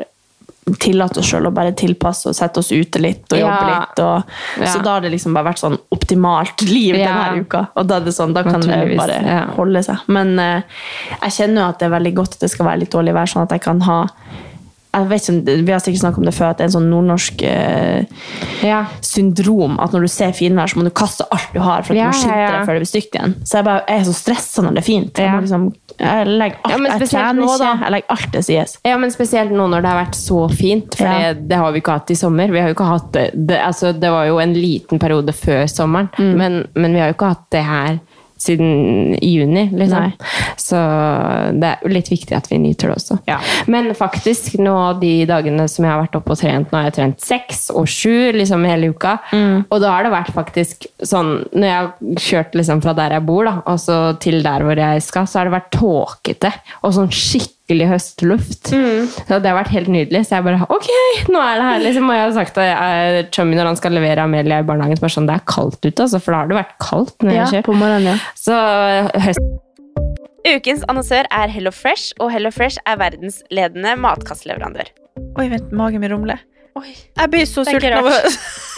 [0.78, 3.78] tillatt oss sjøl å bare tilpasse og sette oss ute litt og jobbe Ja.
[3.80, 3.98] litt.
[4.04, 4.22] Og,
[4.60, 4.66] Ja.
[4.66, 7.06] Så da har det liksom bare vært sånn optimalt liv Ja.
[7.32, 7.68] denne uka.
[7.76, 9.98] Og da er det sånn, da kan det bare holde seg.
[10.08, 10.62] Men eh,
[11.22, 13.26] jeg kjenner jo at det er veldig godt at det skal være litt dårlig vær,
[13.26, 14.06] sånn at jeg kan ha
[14.98, 16.90] jeg vet ikke, Vi har sikkert snakket om det før, at det er en sånn
[16.92, 18.04] nordnorsk eh,
[18.66, 18.84] Ja.
[19.00, 19.78] syndrom.
[19.80, 22.10] At når du ser finvær, så må du kaste alt du har for at Ja,
[22.10, 23.34] du må skynde deg før det blir stygt igjen.
[23.44, 25.18] Så jeg, bare, jeg er så stressa når det er fint.
[25.22, 25.66] Jeg, liksom,
[25.98, 27.70] jeg legger alt, Ja, jeg trener nå, da.
[27.84, 28.76] jeg legger alt det sies.
[28.84, 31.80] Ja, men spesielt nå når det har vært så fint, for det, det har vi
[31.82, 32.50] ikke hatt i sommer.
[32.52, 35.66] Vi har jo ikke hatt det, det, altså, det var jo en liten periode før
[35.70, 36.34] sommeren, Mm.
[36.36, 37.98] men, men vi har jo ikke hatt det her
[38.38, 40.12] siden juni, liksom.
[40.56, 40.78] Så
[41.58, 43.18] det er jo litt viktig at vi nyter det også.
[43.28, 43.38] Ja.
[43.66, 46.96] Men faktisk, nå de dagene som jeg har vært oppe og trent, nå har jeg
[47.00, 49.64] trent seks og sju liksom hele uka, Mm.
[49.70, 51.92] og da har det vært faktisk sånn, når jeg har
[52.28, 55.38] kjørt liksom fra der jeg bor da, og så til der hvor jeg skal, så
[55.40, 58.70] har det vært tåkete, og sånn skikkelig høstluft.
[58.70, 60.24] Så det har vært helt nydelig.
[60.24, 60.88] Så jeg bare Ok,
[61.28, 62.08] nå er det her, liksom.
[62.08, 65.04] Og jeg har sagt at eh, Chummy når han skal levere Amelia i barnehagen, så
[65.04, 67.46] bare sånn, det er kaldt ute, altså, for da har det vært kaldt når Ja,
[67.52, 68.16] jeg på morgenen, ja.
[68.38, 68.56] Så
[69.20, 69.42] høst
[70.48, 74.88] Ukens annonsør er Hello Fresh, og Hello Fresh er verdensledende matkastleverandør.
[75.36, 76.40] Oi, vent, magen min rumler.
[76.78, 78.14] Jeg blir så sulten av å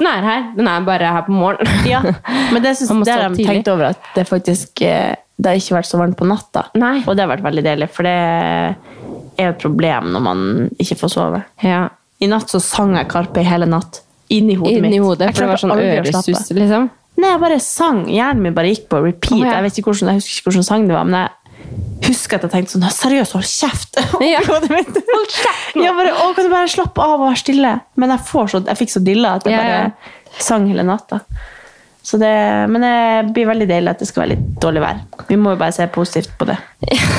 [0.00, 0.48] Den er her.
[0.56, 1.84] Den er bare her på morgenen.
[1.92, 2.02] Ja,
[2.52, 5.76] men det, synes, stå har de tenkt over at det faktisk eh, Det har ikke
[5.76, 6.66] vært så varmt på natta.
[6.80, 7.02] Nei.
[7.04, 10.44] Og det har vært veldig deilig, for det er et problem når man
[10.80, 11.42] ikke får sove.
[11.64, 11.86] Ja.
[12.24, 14.00] I natt så sang jeg Karpe hele natt.
[14.32, 14.96] Inni hodet mitt.
[15.02, 16.88] Hodet, for det var sånn øresus, liksom.
[17.16, 18.02] Nei, jeg bare sang.
[18.12, 19.38] Hjernen min bare gikk på repeat.
[19.38, 19.58] Oh, ja.
[19.58, 21.45] Jeg vet ikke hvordan, jeg husker ikke hvilken sang det var, men jeg
[22.04, 24.00] husker at jeg tenkte sånn Seriøst, hold kjeft!
[24.34, 24.40] Ja.
[24.46, 27.74] hold kjeft Jeg bare, å, kan du bare slappe av og være stille?
[27.96, 30.40] Men jeg, får så, jeg fikk så dilla at jeg bare ja.
[30.42, 31.22] sang hele natta.
[32.06, 32.28] Så det,
[32.70, 35.00] men det blir veldig deilig at det skal være litt dårlig vær.
[35.26, 36.54] Vi må jo bare se positivt på det.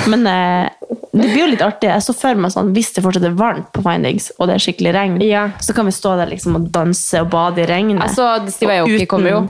[0.07, 0.69] Men eh,
[1.11, 1.89] det blir jo litt artig.
[1.91, 4.63] Jeg så for meg sånn, Hvis det fortsatt er varmt på Findings, og det er
[4.63, 5.49] skikkelig regn, Ja.
[5.59, 7.99] så kan vi stå der liksom og danse og bade i regnet.
[8.05, 9.41] Altså, Stiva Aoki Uten- kommer jo.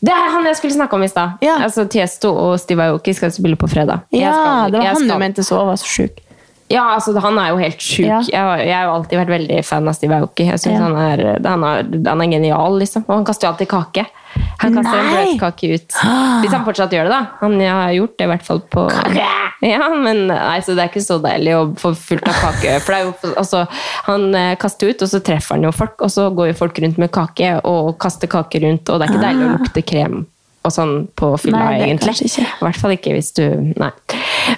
[0.00, 1.38] Det er han jeg skulle snakke om i stad.
[1.42, 1.54] Ja.
[1.64, 4.02] Altså, Tiesto og Steve Aoki skal spille på fredag.
[4.12, 6.20] Ja, skal- det var han han du mente så var så sjuk.
[6.72, 8.06] Ja, altså, han er jo helt sjuk.
[8.08, 8.18] Ja.
[8.24, 10.46] Jeg, jeg har jo alltid vært veldig fan av Steve Aoki.
[10.48, 10.86] Jeg synes Ja.
[10.86, 13.04] han, er, han, er, han er genial, liksom.
[13.06, 14.06] Og han kaster jo alltid kake.
[14.64, 15.12] Han kaster en Nei!
[15.28, 15.98] bløtkake ut.
[16.42, 17.20] Hvis han fortsatt gjør det, da.
[17.44, 19.26] Han har gjort det i hvert fall på Kake!
[19.64, 22.74] Ja, men nei, så det er ikke så deilig å få fullt av kake.
[22.84, 23.62] For det jo, altså,
[24.10, 26.80] han eh, kaster ut, og så treffer han jo folk, og så går jo folk
[26.84, 30.18] rundt med kake og kaster kake rundt, og det er ikke deilig å lukte krem
[30.64, 32.28] og sånn på fylla, Nei, egentlig.
[32.40, 33.44] I hvert fall ikke hvis du
[33.76, 33.90] Nei.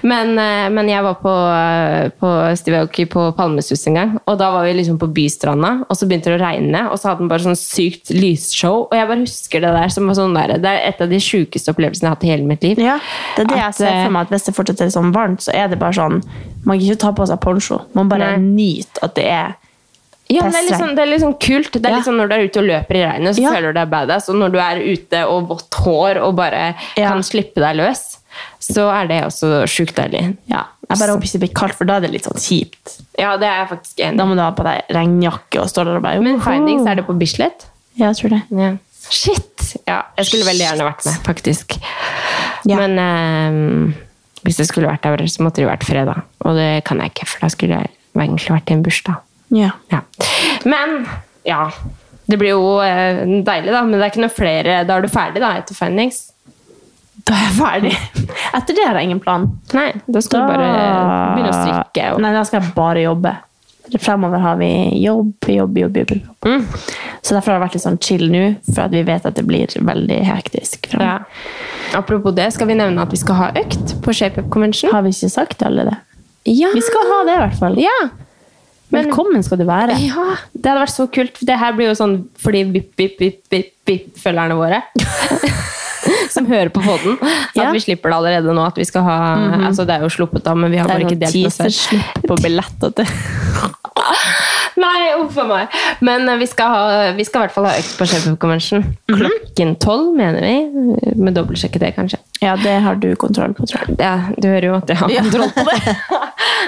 [0.07, 4.39] Men, eh, men jeg var på, eh, på Steve Aoki på Palmesus en gang, og
[4.39, 7.25] da var vi liksom på Bystranda, og så begynte det å regne, og så hadde
[7.25, 10.57] den bare sånn sykt lysshow, og jeg bare husker det der som var sånn der,
[10.63, 12.83] det er et av de sjukeste opplevelsene jeg har hatt i hele mitt liv.
[12.83, 12.99] Ja,
[13.37, 15.43] det er det jeg ser eh, for meg, at hvis det fortsatt er sånn varmt,
[15.47, 16.23] så er det bare sånn
[16.67, 17.77] Man kan ikke ta på seg poncho.
[17.95, 19.53] Man bare nyter at det er
[20.29, 21.71] Ja, det er, liksom, det er liksom kult.
[21.73, 22.03] Det er Ja.
[22.03, 23.51] sånn Når du er ute og løper i regnet, så Ja.
[23.55, 24.29] føler du deg badass.
[24.29, 27.09] Og når du er ute og vått hår og bare Ja.
[27.11, 28.19] kan slippe deg løs,
[28.61, 30.37] så er det også sjukt deilig.
[30.49, 33.01] Ja, Jeg bare håper ikke det blir kaldt, for da er det litt sånn kjipt.
[33.19, 35.85] Ja, det er jeg faktisk enig Da må du ha på deg regnjakke og stå
[35.85, 37.67] der og bare Men Findings, er det på Bislett?
[37.97, 38.43] Ja, jeg tror det.
[38.51, 38.77] Ja.
[39.09, 39.77] Shit!
[39.87, 41.79] Ja, jeg skulle veldig gjerne vært med, faktisk.
[42.67, 43.95] Men eh,
[44.45, 46.23] hvis det skulle vært der, så måtte det vært fredag.
[46.45, 49.17] Og det kan jeg ikke, for da skulle jeg egentlig vært i en bursdag.
[49.55, 49.71] Ja.
[49.93, 50.03] Ja.
[50.65, 51.07] Men
[51.47, 51.71] ja,
[52.27, 53.83] det blir jo eh, deilig, da.
[53.83, 56.25] Men det er ikke noe flere Da er du ferdig da, etter Findings?
[57.27, 57.95] Da er jeg ferdig.
[58.57, 59.49] Etter det har jeg ingen plan.
[59.75, 60.69] Nei, da skal du bare
[61.35, 62.11] begynne å strikke.
[62.15, 62.23] Og...
[62.23, 63.33] Nei, da skal jeg bare jobbe.
[64.03, 64.69] Fremover har vi
[65.03, 65.97] jobb, jobb, jobb.
[65.97, 66.47] jobb, jobb.
[66.47, 66.67] Mm.
[67.23, 69.47] Så derfor har det vært litt sånn chill nå, for at vi vet at det
[69.47, 70.91] blir veldig hektisk.
[70.95, 71.17] Ja.
[71.99, 74.95] Apropos det, skal vi nevne at vi skal ha økt på ShapeUp Convention?
[74.95, 75.97] Har vi ikke sagt alle det?
[76.47, 76.71] Ja.
[76.75, 77.79] Vi skal ha det, i hvert fall.
[77.83, 77.99] Ja.
[78.91, 79.97] Men- Velkommen skal du være.
[79.99, 81.41] ja, det hadde vært så kult.
[81.45, 84.83] Det her blir jo sånn fordi vipp, vipp, vipp, vipp, vipp følgerne våre
[86.31, 87.17] som hører på poden.
[87.23, 87.73] At Ja.
[87.73, 88.67] vi slipper det allerede nå.
[88.67, 89.17] At vi skal ha,
[89.67, 92.05] altså Det er jo sluppet av, men vi har bare ikke delt noe selv.
[92.29, 93.07] på billetter til
[94.77, 95.69] Nei, uff a meg.
[96.05, 98.83] Men eh, vi skal, ha, vi skal i hvert fall ha økt på ShapeUp Convention.
[99.09, 101.15] Klokken tolv, mener vi.
[101.17, 102.19] Med dobbeltsjekke det, kanskje.
[102.45, 103.97] Ja, det har du kontroll på, tror jeg.
[103.99, 105.97] Ja, du hører jo at jeg har kontroll på det.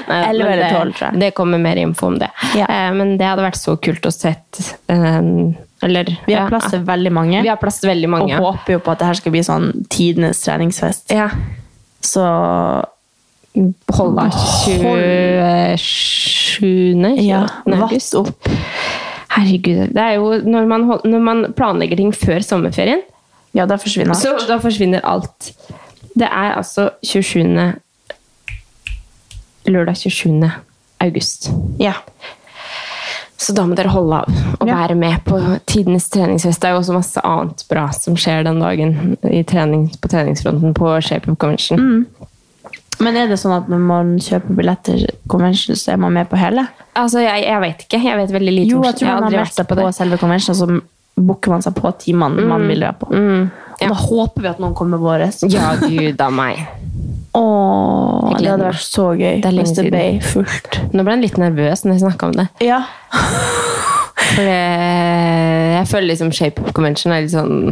[0.09, 1.21] Nei, Elleve men eller det- tolv, tror jeg.
[1.21, 2.29] Det kommer mer info om det.
[2.57, 2.67] Ja.
[2.69, 5.23] Eh, Men det hadde vært så kult å sett eh,
[5.83, 8.35] Eller Vi har plass til veldig mange, Vi har plass til veldig mange.
[8.39, 11.11] og håper jo på at det her skal bli sånn tidenes treningsfest.
[11.15, 11.29] Ja.
[12.03, 12.25] Så
[13.91, 14.33] Hold deg
[15.79, 17.17] 27.
[17.27, 18.49] ja, vatt opp.
[19.35, 19.93] Herregud.
[19.95, 23.03] Det er jo når man, når man planlegger ting før sommerferien,
[23.57, 24.23] Ja, da forsvinner alt.
[24.23, 25.53] så da forsvinner alt.
[26.19, 27.75] Det er altså 27.
[29.73, 30.51] lørdag 27.
[31.05, 31.51] august.
[31.79, 31.95] Ja.
[33.39, 35.39] Så da må dere holde av og være med på
[35.71, 36.61] tidenes treningsfest.
[36.61, 40.75] Det er jo også masse annet bra som skjer den dagen i trening, på treningsfronten
[40.77, 42.03] på Shape Up Convention.
[42.99, 46.39] Men er det sånn at når man kjøper billetter convention, så er man med på
[46.41, 46.67] hele?
[46.99, 48.03] Altså, jeg, jeg vet ikke.
[48.09, 50.19] Jeg vet veldig lite Jo, om jeg tror har man har meldt seg på, selve
[50.19, 50.69] convention, så
[51.19, 53.13] booker man seg på timene man vil være på.
[53.81, 55.29] Og da håper vi at noen kommer våre.
[55.53, 56.65] Ja, gud a meg.
[57.39, 59.91] Åh, det hadde vært så gøy Det er lenge siden.
[59.93, 60.79] ble fullt.
[60.97, 62.47] Nå ble jeg litt nervøs når jeg snakka om det.
[62.65, 62.81] Ja.
[63.13, 64.59] For det,
[65.77, 67.71] jeg føler liksom Shape Up Convention er litt sånn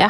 [0.00, 0.08] Ja.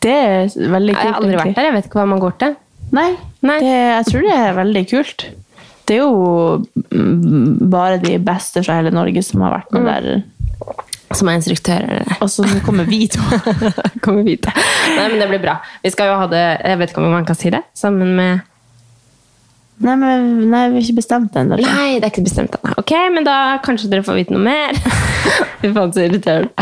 [0.00, 1.04] Det er veldig kult.
[1.04, 1.68] Jeg har aldri vært der.
[1.68, 2.56] Jeg vet ikke hva man går til.
[2.96, 3.10] Nei,
[3.44, 5.26] Det, jeg tror det er veldig kult.
[5.86, 10.22] Det er jo mm, bare de beste fra hele Norge som har vært med der.
[11.16, 12.06] Som er instruktører.
[12.22, 13.22] Og så kommer vi to.
[14.04, 14.52] kommer vi to.
[14.94, 15.56] Nei, men det blir bra.
[15.82, 17.64] Vi skal jo ha det Jeg vet ikke om man kan si det?
[17.76, 18.46] Sammen med
[19.80, 21.56] Nei, men nei, vi har ikke bestemt det ennå.
[21.56, 22.74] Nei, det er ikke bestemt ennå.
[22.82, 24.76] Ok, men da kanskje dere får vite noe mer.
[25.62, 26.52] Fy faen, så irriterende.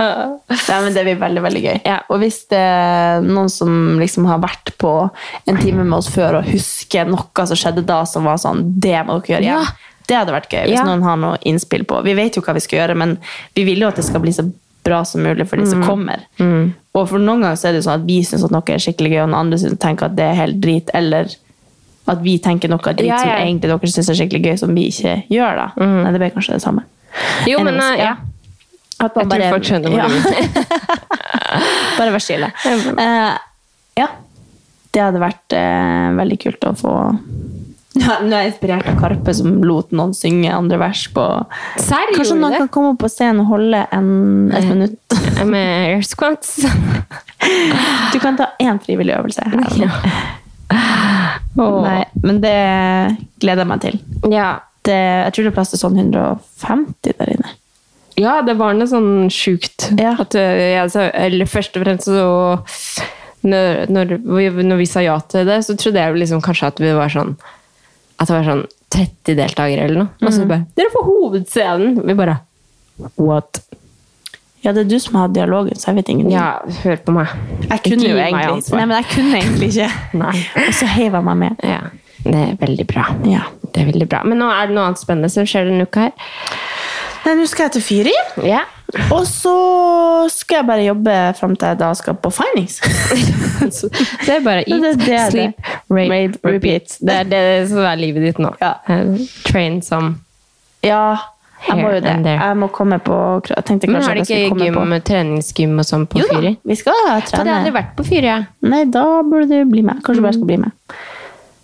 [0.00, 1.78] Nei, men det blir veldig, veldig gøy.
[1.88, 1.98] Ja.
[2.12, 6.40] Og hvis det er noen som liksom har vært på en time med oss før
[6.40, 9.64] og husker noe som skjedde da, som var sånn Det må dere gjøre igjen.
[9.64, 9.89] Ja.
[10.10, 10.84] Det hadde vært gøy hvis Ja.
[10.88, 12.00] noen har noe innspill på.
[12.02, 13.16] Vi vet jo hva vi skal gjøre, men
[13.54, 14.44] vi vil jo at det skal bli så
[14.82, 15.86] bra som mulig for de som Mm.
[15.86, 16.24] kommer.
[16.94, 19.10] Og for noen ganger så er det sånn at vi syns at noe er skikkelig
[19.12, 21.28] gøy, og noen andre tenker at det er helt drit, eller
[22.08, 24.88] at vi tenker noe drit Ja, som egentlig dere syns er skikkelig gøy, som vi
[24.90, 25.66] ikke gjør, da.
[25.84, 26.82] Nei, det blir kanskje det samme.
[27.46, 28.16] Jo, men Anyways, uh, ja.
[29.00, 30.08] At man Jeg tror bare- folk skjønner hva ja.
[31.98, 32.50] Bare vær stille.
[32.66, 33.38] Uh,
[33.96, 34.08] ja.
[34.92, 36.94] Det hadde vært uh, veldig kult å få
[37.98, 41.24] ja, Nå er jeg inspirert av Karpe, som lot noen synge andre vers på
[41.82, 44.10] Serr, Kanskje noen kan komme opp på scenen og holde en,
[44.54, 45.16] et minutt?
[45.42, 46.60] Med air squats.
[48.12, 49.42] Du kan ta én frivillig øvelse.
[51.56, 52.58] Nei, men det
[53.42, 54.02] gleder jeg meg til.
[54.30, 54.50] Ja.
[54.80, 57.50] Det, jeg tror det er plass til sånn 150 der inne.
[58.20, 59.90] Ja, det var noe sånn sjukt.
[59.92, 62.24] At, uh, jeg, altså, eller først og fremst så
[63.44, 66.80] når, når, vi, når vi sa ja til det, så trodde jeg liksom kanskje at
[66.80, 67.34] vi var sånn
[68.20, 70.08] At det var sånn 30 deltakere eller noe.
[70.20, 70.48] Og så Mhm.
[70.48, 72.00] bare Dere får hovedscenen!
[72.06, 72.40] Vi bare
[73.16, 73.60] What?
[74.62, 76.32] Ja, det er du som har dialogen, så jeg vet ingenting.
[76.34, 77.28] Ja, hør på meg.
[77.70, 78.72] Jeg kunne jo egentlig.
[78.76, 79.90] Nei, men jeg kunne egentlig ikke.
[80.20, 80.46] Nei.
[80.66, 81.56] Og så heiv jeg meg med.
[81.64, 81.80] Ja,
[82.26, 83.06] det er veldig bra.
[83.24, 83.40] Ja.
[83.72, 84.20] Det er veldig bra.
[84.24, 86.12] Men nå er det noe annet spennende som skjer denne uka her.
[87.24, 88.12] Nei, nå skal jeg til Fyri.
[88.44, 88.60] Ja.
[89.12, 89.54] Og så
[90.32, 92.80] skal jeg bare jobbe fram til jeg da skal på Findings.
[94.26, 96.96] Det er bare eat, det- det er sleep, rape, Rape, repeat.
[97.00, 98.54] Det er det som er livet ditt nå.
[98.60, 98.74] Ja.
[99.46, 100.16] Train som
[100.82, 101.16] Ja,
[101.68, 102.14] jeg må jo det.
[102.24, 103.16] Jeg må komme på
[103.50, 106.54] Jeg tenkte Men er har de ikke gym, på treningsgym og sånn på Jo da,
[106.64, 107.26] vi skal trene.
[107.30, 108.46] For jeg aldri vært på Fyri, jeg.
[108.62, 110.00] Nei, da burde du bli med.
[110.02, 110.72] Kanskje du bare skal bli med.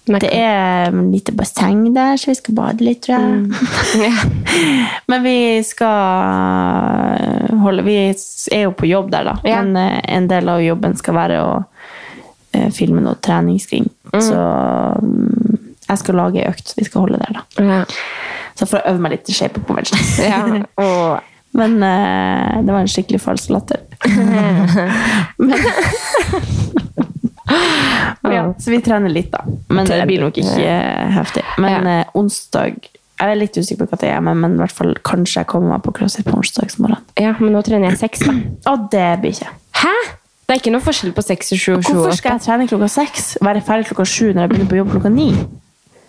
[0.07, 4.13] Det er et lite basseng der, så vi skal bade litt, tror jeg.
[5.11, 7.97] Men vi skal holde Vi
[8.55, 9.35] er jo på jobb der, da.
[9.45, 9.63] Ja.
[9.63, 11.53] Men eh, en del av jobben skal være å
[12.55, 13.89] eh, filme noe treningsting.
[14.15, 14.39] Så
[15.03, 15.57] mm,
[15.89, 17.81] jeg skal lage ei økt vi skal holde der, da.
[18.57, 19.99] Så får jeg øve meg litt i shape på convention.
[20.31, 20.43] Ja,
[20.81, 23.81] og- Men eh, det var en skikkelig falsk latter.
[28.37, 29.45] Ja, så vi trener litt, da.
[29.71, 30.77] Men det blir nok ikke
[31.17, 31.45] heftig.
[31.63, 32.79] Men eh, onsdag
[33.17, 35.49] Jeg er litt usikker på hva det er, men, men i hvert fall kanskje jeg
[35.49, 37.01] kommer meg på CrossFit på onsdagsmorgen.
[37.17, 38.35] Ja, men nå trener jeg seks, da.
[38.73, 39.49] Og det blir ikke.
[39.81, 39.95] Hæ?
[40.47, 42.67] Det er ikke noe forskjell på seks og sju og sju Hvorfor skal jeg trene
[42.71, 43.31] klokka seks?
[43.43, 45.31] Være ferdig klokka sju når jeg begynner på jobb klokka ni?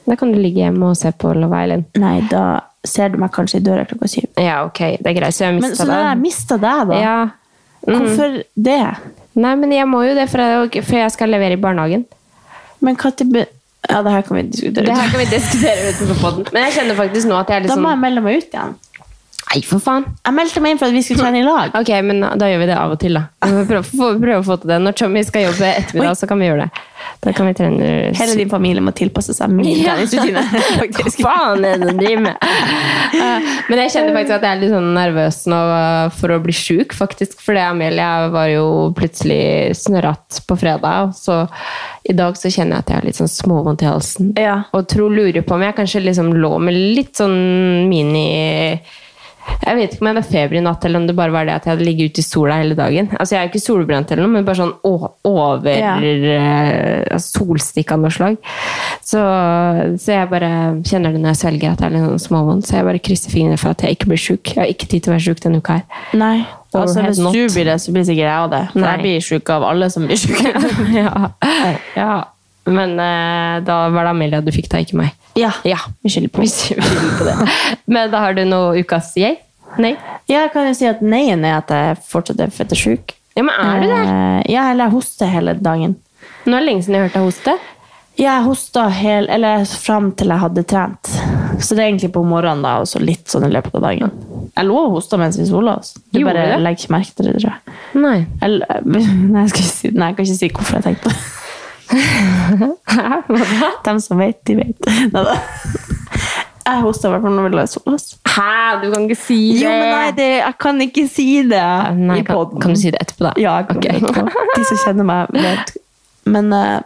[0.07, 1.87] Da kan du ligge hjemme og se på Love Island.
[2.03, 2.43] Nei, da
[2.87, 4.27] ser du meg kanskje i døra klokka syv.
[4.39, 5.35] Ja, ok, det er greit.
[5.35, 6.21] Så jeg Men mista så da jeg deg.
[6.27, 6.99] mista deg, da.
[7.01, 7.15] Ja.
[7.87, 7.95] Mm.
[7.95, 8.81] Hvorfor det?
[9.37, 12.07] Nei, men jeg må jo det, for jeg, for jeg skal levere i barnehagen.
[12.81, 13.45] Men hva til
[13.87, 14.85] Ja, det her kan vi diskutere.
[14.89, 16.47] Det her kan vi diskutere utenfor podden.
[16.51, 18.41] Men jeg kjenner faktisk nå at jeg er litt Da må jeg sånn melde meg
[18.41, 18.73] ut igjen.
[19.47, 20.03] Nei, for faen.
[20.25, 21.71] Jeg meldte meg inn for at vi skulle trene i lag.
[21.79, 23.53] Ok, men da gjør vi det av og til, da.
[23.69, 24.79] Prøve å få til det.
[24.83, 26.83] Når Tommy skal jobbe ettermiddag, så kan vi gjøre det.
[27.23, 30.43] Da kan vi trene Hele din familie må tilpasse seg min treningsrutine.
[30.97, 32.43] Hva faen er det du driver med?
[33.15, 36.41] Eh, Men jeg kjenner faktisk at jeg er litt sånn nervøs nå eh, for å
[36.43, 37.39] bli sjuk, faktisk.
[37.45, 41.39] Fordi Amelie var jo plutselig snørratt på fredag, og så
[42.07, 44.33] i dag så kjenner jeg at jeg har litt sånn småvondt i halsen.
[44.39, 44.59] Ja.
[44.75, 48.27] Og tror lurer på om jeg kanskje liksom lå med litt sånn mini
[49.67, 51.55] jeg vet ikke om jeg hadde feber i natt, eller om det bare var det
[51.55, 53.09] at jeg hadde ligget ute i sola hele dagen.
[53.17, 55.95] Altså Jeg er jo ikke solbrent eller noe, men bare sånn over Ja.
[55.99, 58.37] uh, solstikk av noe slag.
[59.03, 59.21] Så,
[59.99, 60.51] så jeg bare
[60.87, 62.67] kjenner det når jeg svelger at det er litt sånn småvondt.
[62.67, 64.53] Så jeg bare krysser fingrene for at jeg ikke blir sjuk.
[64.55, 66.01] Jeg har ikke tid til å være sjuk denne uka her.
[66.17, 66.37] Nei.
[66.77, 67.33] Altså, hvis not.
[67.33, 68.63] du blir det, så blir sikkert jeg av det.
[68.73, 68.89] For Nei.
[68.89, 70.51] jeg blir sjuk av alle som blir sjuke.
[71.01, 71.29] ja.
[71.95, 72.15] ja.
[72.67, 75.15] Men uh, da var det Amelia du fikk, da, ikke meg.
[75.37, 75.77] Ja, Ja.
[76.03, 76.45] vi skylder på
[77.19, 77.35] på det.
[77.93, 79.37] Men da har du noe ukas jeg?
[79.77, 79.93] Nei?
[80.27, 83.13] Ja, jeg kan jo si at neien er at jeg fortsatt er fette sjuk.
[83.37, 83.97] Ja, men er du det?
[84.01, 85.95] Eh, Ja, eller jeg hoster hele dagen.
[86.47, 87.53] Nå er det lenge siden jeg hørte deg hoste.
[88.17, 91.11] Ja, jeg hosta hel, eller fram til jeg hadde trent.
[91.61, 94.15] Så det er egentlig på morgenen da, og så litt sånn i løpet av dagen.
[94.57, 95.93] Jeg lå og hosta mens vi sola oss.
[96.15, 96.57] Du bare det?
[96.65, 97.77] legger ikke merke til det, tror jeg.
[98.01, 98.17] Nei.
[98.41, 98.81] Eller,
[99.35, 101.21] nei, jeg si, nei, jeg kan ikke si hvorfor jeg tenkte det.
[103.85, 104.89] De som vet, de vet.
[105.13, 105.37] Neida.
[106.67, 107.67] Jeg hosta i hvert fall når vi lå i.
[108.27, 109.61] Hæ, du kan ikke si det!
[109.61, 111.63] Jo, men nei, det, jeg kan ikke si det
[111.95, 113.31] Nei, i kan, kan du si det etterpå, da?
[113.39, 114.01] Ja, jeg kan okay.
[114.01, 114.45] det etterpå.
[114.51, 115.71] De som kjenner meg, vet.
[116.27, 116.77] Men eh,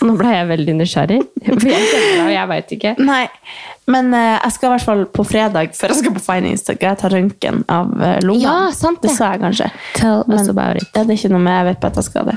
[0.06, 1.20] Nå ble jeg veldig nysgjerrig.
[1.44, 2.94] For jeg kjenner og jeg veit ikke.
[3.04, 3.22] Nei,
[3.90, 6.82] men uh, jeg skal i hvert fall på fredag, før jeg skal på Fine skal
[6.86, 8.44] jeg ta røntgen av uh, lungene.
[8.46, 9.10] Ja, sant det.
[9.10, 9.70] Det sa jeg kanskje.
[9.98, 10.88] Tell Men us about it.
[10.94, 12.36] ja, det er ikke noe med jeg vet på at jeg skal det.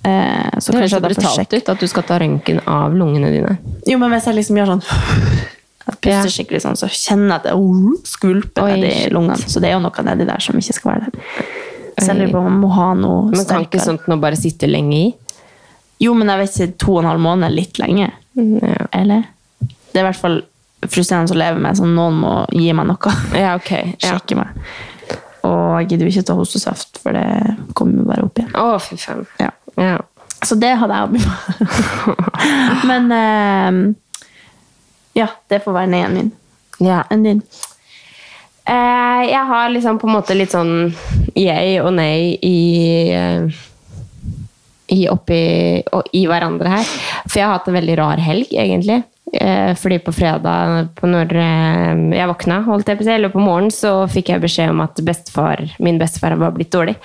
[0.00, 3.56] Uh, så Det høres så brutalt ut at du skal ta røntgen av lungene dine.
[3.90, 4.84] Jo, men hvis jeg liksom gjør sånn
[5.90, 9.14] jeg puster skikkelig sånn, så kjenner jeg at det oh, skvulper Oi, nedi shit.
[9.16, 9.50] lungene.
[9.50, 11.48] Så det er jo noe nedi der som ikke skal være der.
[12.00, 13.86] Så jeg lurer på om man må ha noe Men kan ikke sterkere.
[13.88, 15.08] sånt nå bare sitte lenge i?
[16.00, 18.08] Jo, men jeg vet ikke, to og en halv måned er litt lenge.
[18.40, 19.26] Ja, Eller?
[19.60, 20.38] Det er i hvert fall
[20.88, 23.12] frustrerende å leve med, så noen må gi meg noe.
[23.36, 23.72] ja ok.
[23.74, 23.98] Ja.
[24.14, 24.62] Sjekke meg.
[25.44, 27.26] Og jeg gidder ikke ikke ta hostesaft, for det
[27.76, 28.52] kommer bare opp igjen.
[28.56, 29.26] Å, fy faen.
[29.40, 29.50] Ja.
[29.80, 29.98] Ja.
[30.44, 32.14] Så det hadde jeg å by på.
[32.88, 33.80] Men eh,
[35.20, 36.30] ja, det får være neien min.
[36.80, 37.02] ja.
[37.12, 37.42] Enn din?
[38.70, 40.92] Eh, jeg har liksom på en måte litt sånn
[41.34, 42.58] jeg og nei i
[43.16, 43.60] eh,
[44.90, 45.40] i oppi
[46.16, 46.92] i hverandre her.
[47.26, 49.02] For jeg har hatt en veldig rar helg, egentlig.
[49.32, 53.42] Eh, fordi på fredag, på når eh, jeg våkna, holdt jeg på å eller på
[53.42, 56.96] morgenen, så fikk jeg beskjed om at bestefar, min bestefar var blitt dårlig.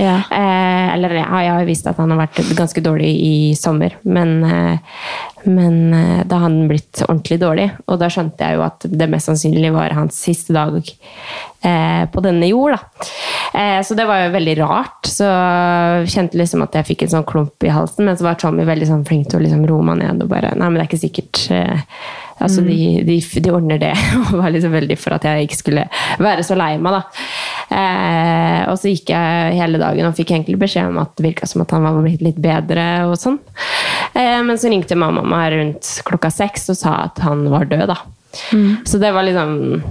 [0.00, 0.16] Ja.
[0.32, 4.38] Eh, eller ja, jeg har visst at han har vært ganske dårlig i sommer, men,
[4.48, 5.02] eh,
[5.44, 7.68] men eh, da hadde han blitt ordentlig dårlig.
[7.88, 12.24] Og da skjønte jeg jo at det mest sannsynlig var hans siste dag eh, på
[12.24, 12.76] denne jord.
[12.76, 13.08] Da.
[13.60, 15.08] Eh, så det var jo veldig rart.
[15.10, 18.38] Så jeg kjente liksom at jeg fikk en sånn klump i halsen, men så var
[18.40, 20.86] Tommy veldig sånn flink til å liksom roe meg ned og bare Nei, men det
[20.86, 21.42] er ikke sikkert.
[21.54, 21.98] Eh,
[22.38, 23.94] altså, de, de, de ordner det.
[24.26, 25.88] Og var liksom veldig for at jeg ikke skulle
[26.22, 27.28] være så lei meg, da.
[27.74, 31.48] Eh, og så gikk jeg hele dagen og fikk egentlig beskjed om at det virka
[31.48, 32.84] som at han var blitt litt bedre.
[33.08, 33.38] og sånn.
[34.14, 37.86] Eh, men så ringte mamma meg rundt klokka seks og sa at han var død.
[37.90, 37.96] da.
[38.84, 39.82] Så det var liksom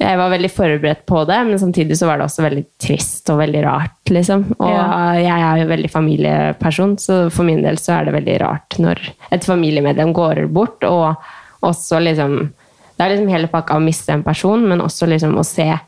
[0.00, 3.36] Jeg var veldig forberedt på det, men samtidig så var det også veldig trist og
[3.42, 3.98] veldig rart.
[4.08, 4.46] liksom.
[4.58, 5.12] Og Ja.
[5.20, 8.98] jeg er jo veldig familieperson, så for min del så er det veldig rart når
[9.30, 11.16] et familiemedlem går bort, og
[11.62, 12.50] også liksom
[12.96, 15.78] Det er liksom hele pakka å miste en person, men også liksom å se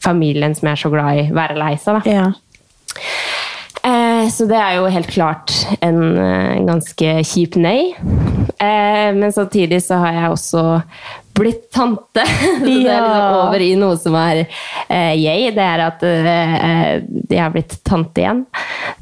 [0.00, 2.02] familien som jeg er så glad i, være lei seg.
[2.02, 2.10] da.
[2.10, 2.32] Ja.
[4.32, 5.54] Så det er jo helt klart
[5.84, 7.92] en eh, ganske kjip nei.
[8.58, 10.64] Eh, men samtidig så har jeg også
[11.38, 12.24] blitt tante.
[12.58, 15.52] så det er liksom over i noe som er eh, jeg.
[15.56, 18.44] Det er at jeg har blitt tante igjen.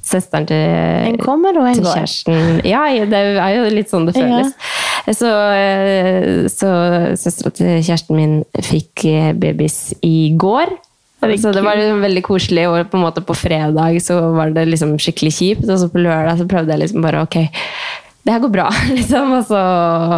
[0.06, 0.64] Søsteren til,
[1.10, 2.60] En kommer og en til kjæresten.
[2.68, 4.52] Ja, det er jo litt sånn det føles.
[5.06, 5.30] Så,
[6.50, 6.70] så
[7.18, 9.06] søstera til kjæresten min fikk
[9.40, 10.74] babys i går.
[11.20, 14.66] Så det var liksom veldig koselig, og på en måte på fredag så var det
[14.68, 17.38] liksom skikkelig kjipt, og så på lørdag så prøvde jeg liksom bare ok,
[18.26, 18.66] det her går bra,
[18.98, 19.32] liksom.
[19.38, 19.60] Og så,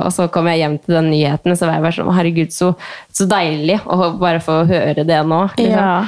[0.01, 2.55] og så kom jeg hjem til den nyheten, og så var jeg bare sånn herregud,
[2.57, 2.71] så,
[3.13, 5.43] så deilig å bare få høre det nå.
[5.59, 5.77] Liksom.
[5.77, 5.99] Ja.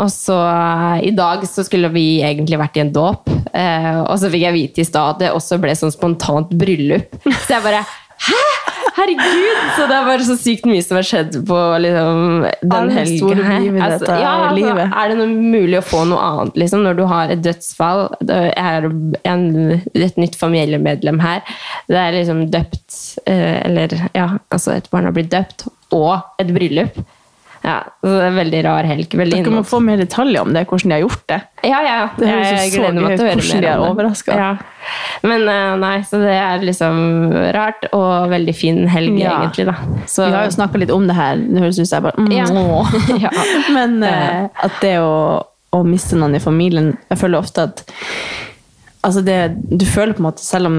[0.00, 4.16] Og så eh, i dag så skulle vi egentlig vært i en dåp, eh, og
[4.20, 7.14] så fikk jeg vite i stad at det også ble sånn spontant bryllup.
[7.46, 7.84] Så jeg bare
[8.26, 8.40] Hæ?!
[8.96, 9.60] Herregud!
[9.76, 13.68] Så det er bare så sykt mye som har skjedd på liksom, den helga her.
[13.86, 14.88] Altså, ja, altså.
[14.88, 18.06] Er det noe mulig å få noe annet liksom, når du har et dødsfall?
[18.26, 19.46] Det er en,
[19.94, 21.44] et nytt familiemedlem her.
[21.88, 22.98] Det er liksom døpt
[23.30, 27.00] eh, Eller ja, altså et barn har blitt døpt, og et bryllup.
[27.62, 29.12] Ja, så det er veldig rar helg.
[29.20, 31.36] Veldig Dere må få mer detaljer om det, hvordan de har gjort det.
[31.68, 31.96] ja, ja.
[32.16, 33.90] Det Jeg så gleder meg til å høre mer de er om det.
[33.92, 34.34] overrasket.
[34.40, 34.50] Ja.
[35.28, 37.02] Men eh, nei, så det er liksom
[37.52, 39.34] rart og veldig fin helg, Ja.
[39.42, 39.74] egentlig, da.
[40.08, 41.36] Så, Vi har jo snakka litt om det her.
[41.36, 42.48] Det høres ut som jeg bare mm, Ja.
[42.48, 42.96] åh.
[43.26, 43.30] Ja.
[43.76, 45.12] Men eh, at det å,
[45.76, 47.84] å miste noen i familien Jeg føler ofte at
[49.02, 49.36] Altså det,
[49.80, 50.74] du føler på en måte, selv om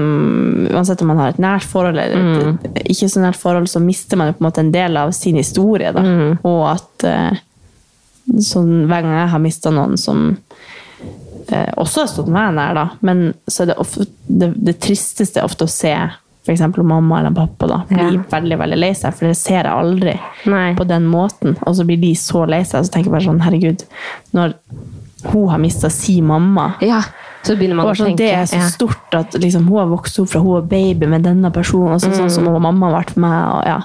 [0.70, 2.58] uansett om man har et nært forhold eller Mm.
[2.62, 4.96] et, et ikke så nært forhold, så mister man jo på en måte en del
[4.96, 5.90] av sin historie.
[5.92, 6.00] Da.
[6.06, 6.38] Mm.
[6.46, 7.40] Og at eh,
[8.38, 10.36] sånn, hver gang jeg har mista noen som
[11.50, 15.40] eh, også har stått meg nær, da, men så er det, ofte, det, det tristeste
[15.42, 15.92] er ofte å se
[16.42, 16.62] f.eks.
[16.82, 18.22] mamma eller pappa da, bli Ja.
[18.30, 20.14] veldig veldig lei seg, for det ser jeg aldri
[20.50, 20.72] Nei.
[20.78, 21.56] på den måten.
[21.66, 23.84] Og så blir de så lei seg, så tenker jeg bare sånn, herregud,
[24.34, 24.54] når
[25.30, 27.02] hun har mista si mamma, Ja.
[27.42, 28.22] Så begynner man å sånn, tenke.
[28.22, 28.68] det er så ja.
[28.70, 32.02] stort at liksom, hun har vokst opp fra hun var baby med denne personen, og
[32.02, 33.38] så, sånn som hun, mamma har vært med.
[33.56, 33.80] Og, ja.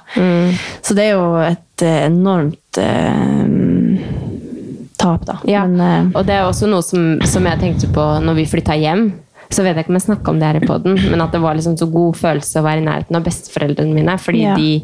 [0.86, 3.48] Så det er jo et eh, enormt eh,
[5.02, 5.40] tap, da.
[5.50, 8.50] Ja, Men, eh, og det er også noe som, som jeg tenkte på når vi
[8.54, 9.10] flytta hjem.
[9.50, 11.40] Så vet jeg ikke om jeg snakka om det her i poden, men at det
[11.42, 14.16] var liksom så god følelse å være i nærheten av besteforeldrene mine.
[14.20, 14.56] Fordi Ja.
[14.56, 14.82] de,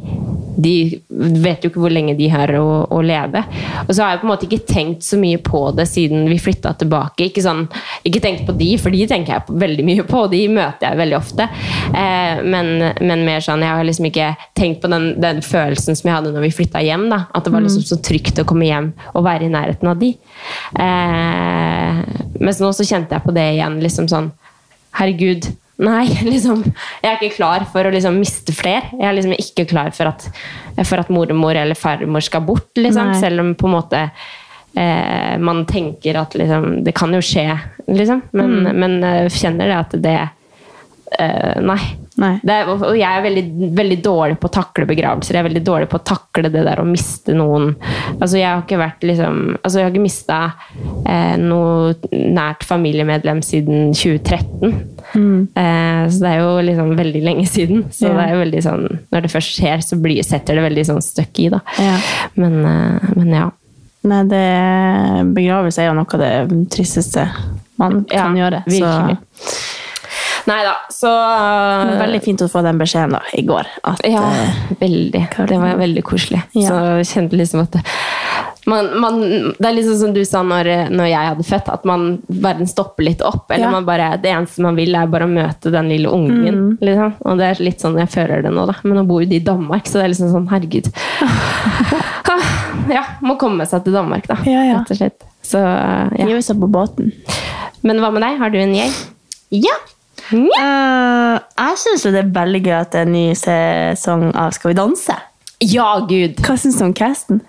[0.57, 1.01] de
[1.43, 3.41] vet jo ikke hvor lenge de har å, å leve.
[3.87, 6.37] Og så har jeg på en måte ikke tenkt så mye på det siden vi
[6.39, 7.27] flytta tilbake.
[7.27, 7.65] Ikke, sånn,
[8.07, 11.01] ikke tenkt på de, for de tenker jeg veldig mye på, og de møter jeg
[11.03, 11.49] veldig ofte.
[11.91, 16.07] Eh, men, men mer sånn, jeg har liksom ikke tenkt på den, den følelsen som
[16.09, 17.09] jeg hadde når vi flytta hjem.
[17.11, 17.25] Da.
[17.35, 20.13] At det var liksom så trygt å komme hjem og være i nærheten av de.
[20.79, 21.99] Eh,
[22.43, 23.79] mens nå så kjente jeg på det igjen.
[23.83, 24.31] liksom sånn,
[24.99, 25.47] Herregud,
[25.83, 26.61] nei, liksom.
[27.03, 28.91] Jeg er ikke klar for å liksom miste flere.
[28.93, 30.27] Jeg er liksom ikke klar for at,
[30.85, 33.11] for at mormor eller farmor skal bort, liksom.
[33.13, 33.19] Nei.
[33.21, 34.03] Selv om på en måte
[34.77, 37.47] eh, man tenker at liksom, det kan jo skje,
[37.89, 38.21] liksom.
[38.31, 38.79] Men, Mm.
[38.79, 40.17] men eh, kjenner det at det
[41.19, 41.81] eh, Nei.
[42.21, 43.43] Er, og jeg er veldig,
[43.73, 45.33] veldig dårlig på å takle begravelser.
[45.33, 47.71] Jeg er veldig dårlig på å takle det der å miste noen.
[48.19, 50.37] Altså, jeg har ikke vært liksom Altså, jeg har ikke mista
[51.09, 54.75] eh, noe nært familiemedlem siden 2013.
[55.57, 57.83] Eh, så det er jo liksom veldig lenge siden.
[57.91, 58.13] Så Ja.
[58.19, 61.01] det er jo veldig sånn Når det først skjer, så blir, setter det veldig sånn
[61.01, 61.59] støkk i, da.
[61.81, 61.97] Ja.
[62.35, 63.49] Men, eh, men ja.
[64.03, 64.43] Nei, det,
[65.33, 67.23] begravelse er jo noe av det tristeste
[67.79, 68.63] man Ja, kan gjøre.
[68.67, 69.17] virkelig.
[70.49, 73.69] Nei da, så Så er veldig fint å få den beskjeden da, i går.
[73.87, 75.23] At, Ja, eh, veldig.
[75.47, 76.41] Det var veldig koselig.
[76.57, 76.67] Ja.
[76.67, 77.77] Så jeg kjente liksom at
[78.65, 79.17] man, man,
[79.59, 83.03] det er liksom som du sa når, når jeg hadde født, at man, verden stopper
[83.03, 83.51] litt opp.
[83.51, 83.71] Eller Ja.
[83.71, 86.59] man bare, det eneste man vil, er bare å møte den lille ungen.
[86.59, 86.77] Mm.
[86.79, 87.13] Liksom.
[87.27, 88.77] Og det er litt sånn jeg føler det nå, da.
[88.83, 90.91] Men nå bor jo de i Danmark, så det er liksom sånn, herregud.
[92.33, 92.39] Ah,
[92.89, 94.39] ja, må komme seg til Danmark, da.
[94.49, 94.77] Ja, ja.
[94.79, 95.25] Rett og slett.
[95.45, 96.25] Så, ja.
[96.25, 97.11] Hive seg på båten.
[97.85, 98.39] Men hva med deg?
[98.41, 98.89] Har du en jeg?
[99.53, 99.75] Ja.
[100.31, 104.71] Eh, jeg syns det er veldig gøy at det er en ny sesong av Skal
[104.71, 105.17] vi danse.
[105.63, 106.39] Ja, gud!
[106.43, 107.43] Hva syns du om casten?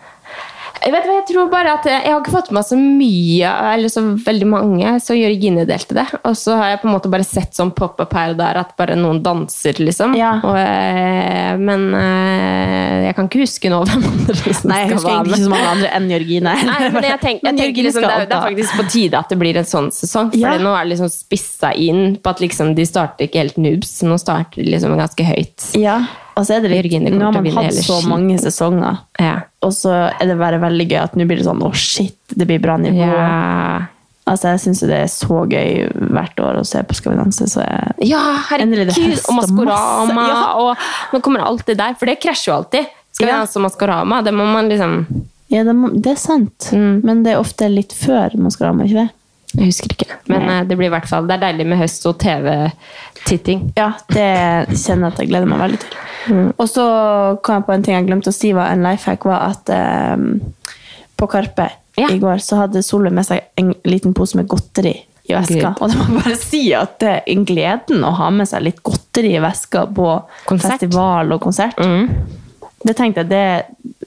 [0.85, 3.53] Jeg vet hva, jeg tror bare at jeg, har ikke fått med meg så mye,
[3.72, 6.05] eller så veldig mange, så Jørgine delte det.
[6.28, 8.74] Og så har jeg på en måte bare sett sånn pop-up her og der at
[8.76, 10.12] bare noen danser, liksom.
[10.18, 10.35] Ja.
[10.45, 15.12] Og, eh, men eh, jeg kan ikke huske nå hvem andre som Nei, jeg husker
[15.14, 16.57] egentlig ikke så mange andre enn Jørgine.
[16.68, 19.32] Nei, men jeg tenker, jeg tenker liksom, det, er, det er faktisk på tide at
[19.32, 20.35] det blir en sånn sesong.
[20.35, 20.59] For Ja.
[20.61, 23.97] nå er det liksom spissa inn på at liksom, de starter ikke helt noobs.
[24.05, 25.70] Nå starter de liksom ganske høyt.
[25.80, 26.03] Ja,
[26.37, 28.09] og så er det Jørgine nå har man hatt så skiten.
[28.11, 29.41] mange sesonger, Ja.
[29.62, 32.47] og så er det bare veldig gøy at nå blir det sånn, å shit, det
[32.47, 32.97] blir bra nivå.
[33.07, 33.87] Ja.
[34.26, 37.18] Altså, jeg synes jo det er så gøy hvert år å se på Skal vi
[37.18, 38.09] danse, så jeg...
[38.09, 38.89] Ja, herregud!
[39.28, 40.39] Og Maskorama, ja.
[40.57, 40.76] og
[41.12, 41.93] nå kommer alt det der.
[42.01, 42.87] For det krasjer jo alltid.
[43.12, 43.43] Skal vi Ja.
[43.45, 44.22] danse Maskorama?
[44.24, 45.05] Det må man liksom
[45.53, 47.03] Ja, det, må, det er sant, Mm.
[47.05, 49.11] men det er ofte litt før Maskorama, ikke det?
[49.59, 50.09] Jeg husker ikke.
[50.26, 50.55] Men Nei.
[50.61, 53.72] eh, det blir i hvert fall Det er deilig med høst og TV-titting.
[53.76, 54.26] Ja, det
[54.72, 55.91] kjenner jeg at jeg gleder meg veldig til.
[56.31, 56.53] Mm.
[56.57, 56.85] Og så
[57.45, 59.68] kom jeg på en ting jeg glemte å si, var en life hack, var at
[59.75, 60.16] eh,
[61.16, 62.09] på Karpe Ja.
[62.11, 64.95] i går så hadde Solveig med seg en liten pose med godteri
[65.29, 65.75] i veska.
[65.77, 65.83] Gud.
[65.85, 68.83] Og det må bare si at det er en gleden å ha med seg litt
[68.85, 70.09] godteri i veska på
[70.45, 70.75] Konsert.
[70.81, 71.79] festival og konsert.
[72.85, 73.45] Det tenkte jeg, det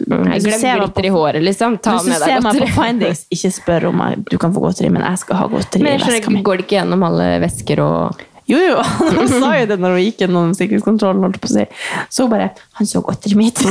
[0.07, 1.77] Jeg Hvis ser glemmer glitter i håret, liksom.
[1.81, 2.67] Ta med deg Hvis du ser meg på.
[2.77, 5.95] Findings, ikke spør om jeg, du kan få godteri, men jeg skal ha godteri Men
[5.95, 6.43] i jeg veska mi.
[6.45, 8.75] går det ikke gjennom alle vesker og Jo, jo,
[9.17, 11.25] han sa jo det når hun gikk gjennom sikkerhetskontrollen.
[11.27, 11.65] holdt på å si.
[12.09, 13.63] Så hun bare 'Han så godteriet mitt'.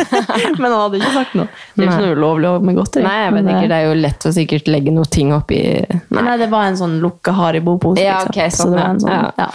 [0.60, 1.48] men han hadde ikke sagt noe.
[1.74, 2.06] Det er ikke Nei.
[2.06, 3.04] noe ulovlig med godteri.
[3.04, 3.68] Nei, jeg vet ikke.
[3.72, 6.22] Det er jo lett å sikkert legge noe ting oppi Nei.
[6.22, 8.00] nei, det var en sånn lukka Haribo-pose.
[8.00, 8.32] Ja, liksom.
[8.32, 9.32] sånn, Så det var en sånn, ja.
[9.36, 9.48] ja.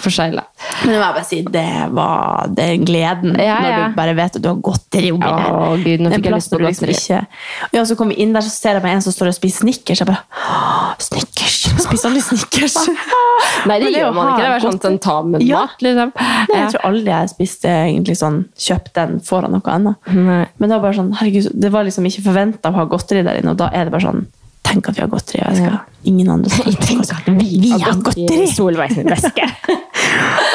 [0.83, 4.41] Men det må bare si, det var er gleden Ja, når du bare vet at
[4.41, 5.51] du har godteri oppi der.
[5.53, 6.93] Å, Gud, nå fikk jeg lyst på godteri.
[6.95, 9.37] liksom Ja, så kom vi inn der, så ser jeg meg en som står og
[9.37, 10.01] spiser Snickers.
[10.01, 11.57] Jeg bare «Åh, Snickers!
[11.85, 12.77] Spiser aldri Snickers.
[13.69, 14.41] Nei, det det gjør man ikke.
[14.41, 15.63] Det er sånn godteri- tentamen-mat, Ja.
[15.85, 16.13] liksom.
[16.17, 20.09] Nei, jeg tror aldri jeg spiste egentlig sånn, kjøpt den foran noe annet.
[20.13, 20.41] Nei.
[20.57, 23.39] Men det var bare sånn, herregud, det var liksom ikke forventa å ha godteri der
[23.41, 24.25] inne, og da er det bare sånn
[24.67, 27.93] Tenk at vi har godteri, og jeg skal ingen andre skal Tenk at vi, har
[28.03, 28.47] godteri!
[28.51, 29.45] Solveig sin veske.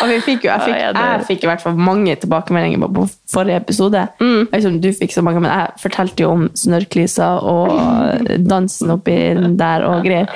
[0.03, 3.07] Og vi fikk jo, jeg, fikk, jeg fikk i hvert fall mange tilbakemeldinger på, på
[3.33, 4.05] forrige episode.
[4.21, 4.39] Mm.
[4.41, 7.75] Jeg vet ikke om du fikk så mange, men jeg fortalte jo om snørrklisa og
[8.53, 9.19] dansen oppi
[9.61, 10.31] der og greier.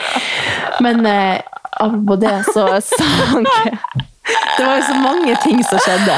[0.85, 1.41] Men eh,
[1.81, 6.14] apropos det, så sang jeg Det var jo så mange ting som skjedde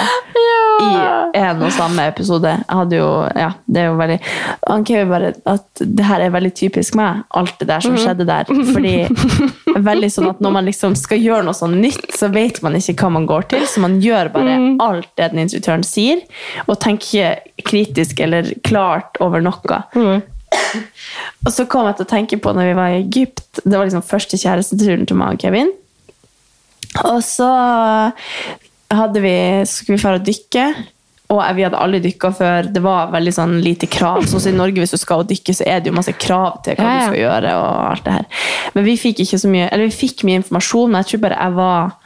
[0.78, 0.90] i
[1.40, 2.52] en og samme episode.
[2.54, 4.18] Jeg hadde jo, ja, det er jo veldig
[4.70, 8.26] Han Kevin bare at det her er veldig typisk meg, alt det der som skjedde
[8.28, 8.46] der.
[8.46, 8.94] Fordi
[9.88, 12.94] veldig sånn at når man liksom skal gjøre noe sånn nytt, så vet man ikke
[13.02, 14.56] hva man går til, så man gjør bare
[14.86, 16.22] alt det den instruktøren sier,
[16.66, 19.82] og tenker ikke kritisk eller klart over noe.
[21.44, 23.88] Og så kom jeg til å tenke på når vi var i Egypt, det var
[23.88, 25.74] liksom første kjæresteturen til meg og Kevin.
[27.04, 27.48] Og så
[28.90, 29.34] hadde vi,
[29.68, 30.64] skulle vi dra og dykke.
[31.28, 32.68] Og vi hadde aldri dykka før.
[32.72, 34.22] Det var veldig sånn lite krav.
[34.30, 36.78] Sånn som I Norge hvis du skal dykke, så er det jo masse krav til
[36.78, 36.98] hva Ja, ja.
[37.02, 37.54] du skal gjøre.
[37.60, 38.26] og alt det her.
[38.74, 41.40] Men vi fikk ikke så mye, eller vi fikk mye informasjon, men jeg tror bare
[41.44, 41.96] jeg var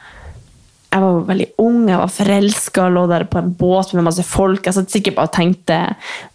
[0.93, 4.61] jeg var veldig ung, jeg var forelska, lå der på en båt med masse folk.
[4.67, 5.77] Jeg satt sikkert bare og tenkte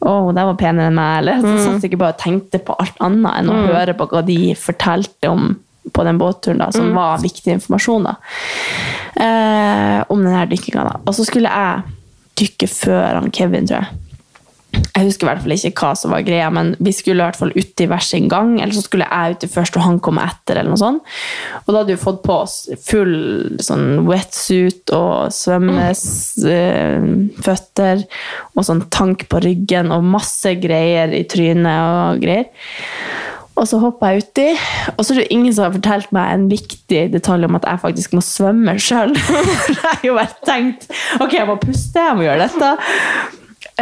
[0.03, 1.13] å, det var penere enn meg.
[1.21, 3.69] Eller jeg satt sikkert bare og tenkte på alt annet enn å Mm.
[3.71, 5.53] høre på hva de fortalte om
[5.93, 6.95] på den båtturen, da, som Mm.
[6.95, 8.03] var viktig informasjon.
[8.05, 8.15] da.
[9.19, 11.01] Eh, om denne dykkinga.
[11.07, 11.83] Og så skulle jeg
[12.37, 13.89] dykke før han Kevin, tror jeg.
[14.95, 17.37] Jeg husker i hvert fall ikke hva som var greia, men vi skulle i hvert
[17.39, 20.57] fall uti hver sin gang, eller så skulle jeg uti først og han komme etter,
[20.61, 21.01] eller noe sånt.
[21.67, 28.05] Og da hadde vi fått på oss full sånn wetsuit og svømmeføtter
[28.57, 32.47] og sånn tank på ryggen og masse greier i trynet og greier.
[33.59, 34.45] Og så hoppa jeg uti,
[34.95, 37.81] og så er det ingen som har fortalt meg en viktig detalj om at jeg
[37.83, 39.17] faktisk må svømme sjøl.
[39.73, 40.87] jeg har jo bare tenkt
[41.19, 42.71] ok, jeg må puste, jeg må gjøre dette.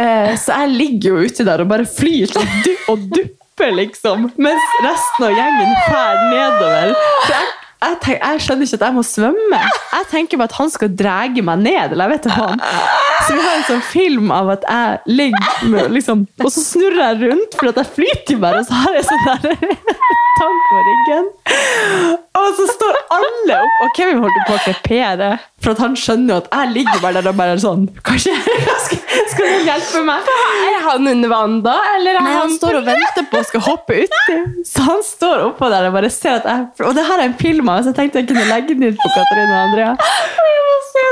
[0.01, 4.27] Eh, Så jeg ligger jo uti der og bare flyr og, og dupper, liksom.
[4.41, 6.97] Mens resten av gjengen drar nedover.
[7.27, 7.47] Så jeg,
[7.77, 9.59] jeg, tenk, jeg skjønner ikke at jeg må svømme.
[9.93, 11.93] Jeg tenker bare at han skal drage meg ned.
[11.93, 12.71] eller jeg vet ikke hva.
[13.27, 17.03] Så vi har en sånn film av at jeg ligger med, liksom, og så snurrer
[17.03, 19.75] jeg rundt, for at jeg flyter bare, og så har jeg sånn der
[20.37, 21.29] tank på ryggen.
[22.37, 25.29] Og så står alle opp, og Kevin holder på å krepere,
[25.63, 28.35] for at han skjønner jo at jeg ligger bare der og bare er sånn Kanskje
[28.85, 28.99] skal,
[29.31, 30.29] skal hjelpe meg?
[30.67, 33.47] Er han under vann da, eller er Nei, han han står og venter på å
[33.47, 34.37] skal hoppe uti.
[34.67, 37.37] Så han står oppå der og bare ser at jeg Og det her er en
[37.39, 39.95] film av, så jeg tenkte jeg kunne legge den ut på Katarina og Andrea.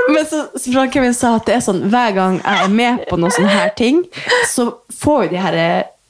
[0.09, 3.05] Men så, så Frank Kevin sa at det er sånn hver gang jeg er med
[3.09, 4.03] på noen sånne her ting,
[4.49, 4.69] så
[5.01, 5.57] får jo de her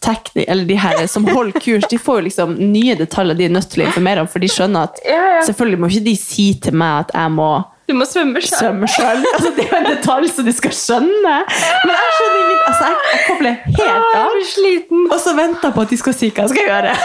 [0.06, 3.54] tekni, eller de her som holder kurs, de får jo liksom nye detaljer de er
[3.56, 5.00] nødt til å informere om, for de skjønner at
[5.48, 7.48] selvfølgelig må ikke de si til meg at jeg må
[7.90, 8.42] Du må svømme
[8.90, 9.24] sjøl.
[9.36, 11.34] Altså, det er jo en detalj som de skal skjønne.
[11.86, 12.64] Men jeg skjønner ingenting.
[12.70, 15.12] Altså, jeg, jeg kobler helt av.
[15.14, 16.96] Og så venter jeg på at de skal si hva jeg skal gjøre.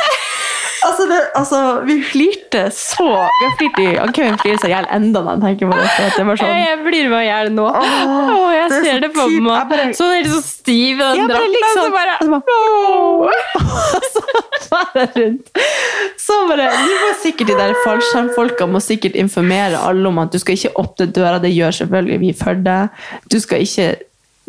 [0.86, 4.86] Altså, det, altså, vi flirte så Vi har flirt i Kevin flirer seg i hjel
[4.96, 5.88] enda når han tenker på det.
[6.06, 7.66] at det var sånn, Jeg, jeg blir med i hjel nå.
[7.68, 9.68] Åh, jeg det er ser så det på typ- meg.
[9.74, 11.56] bare- Sånn helt så stiv i den drakten.
[11.56, 14.20] liksom- så bare, og så
[14.70, 15.50] bare, Og rundt.
[16.20, 20.38] Så bare, Du må sikkert De der fallskjermfolka må sikkert informere alle om at du
[20.38, 21.40] skal ikke åpne døra.
[21.42, 22.88] Det gjør selvfølgelig vi for deg.
[23.28, 23.88] Du skal ikke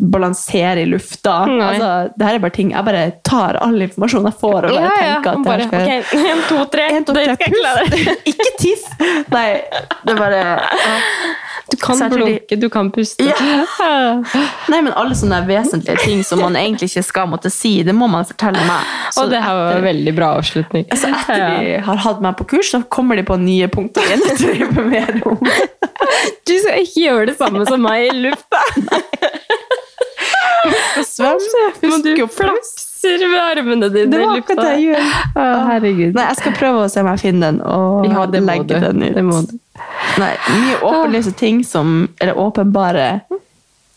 [0.02, 1.34] balansere i lufta.
[1.46, 4.82] Altså, det her er bare ting Jeg bare tar all informasjon jeg får, og bare
[4.82, 5.14] Ja, ja.
[5.22, 6.32] tenker at det Bare, her skal okay.
[6.32, 6.88] en, to, tre.
[6.96, 7.86] En, to, Det tre, klare.
[8.32, 8.84] Ikke tiss!
[9.32, 9.46] Nei,
[10.02, 10.98] det er bare ja.
[11.72, 13.24] Du kan blunke, du kan puste.
[14.72, 18.08] Nei, men alle sånne vesentlige ting som man egentlig ikke skal måtte si, det må
[18.12, 18.90] man fortelle meg.
[19.14, 20.84] Så Og det her var en veldig bra avslutning.
[20.92, 24.20] Altså Etter de har hatt meg på kurs, så kommer de på nye punkter igjen.
[26.48, 28.60] Du skal ikke gjøre det samme som meg i lufta.
[31.12, 31.38] Svøm,
[31.90, 32.72] Må du husk å flaks.
[33.02, 34.54] flakser med armene dine Det i var lufta.
[34.60, 35.08] det jeg gjør.
[35.34, 36.14] Å, herregud.
[36.14, 38.74] Nei, jeg skal prøve å se om jeg finner den, og Ja, legge du.
[38.86, 39.14] den ut.
[39.16, 39.54] Det må du.
[40.22, 43.06] Nei, mye åpenlyse ting som Eller åpenbare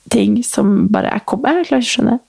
[0.09, 2.20] ting som bare jeg kommer Jeg klarer ikke å skjønne.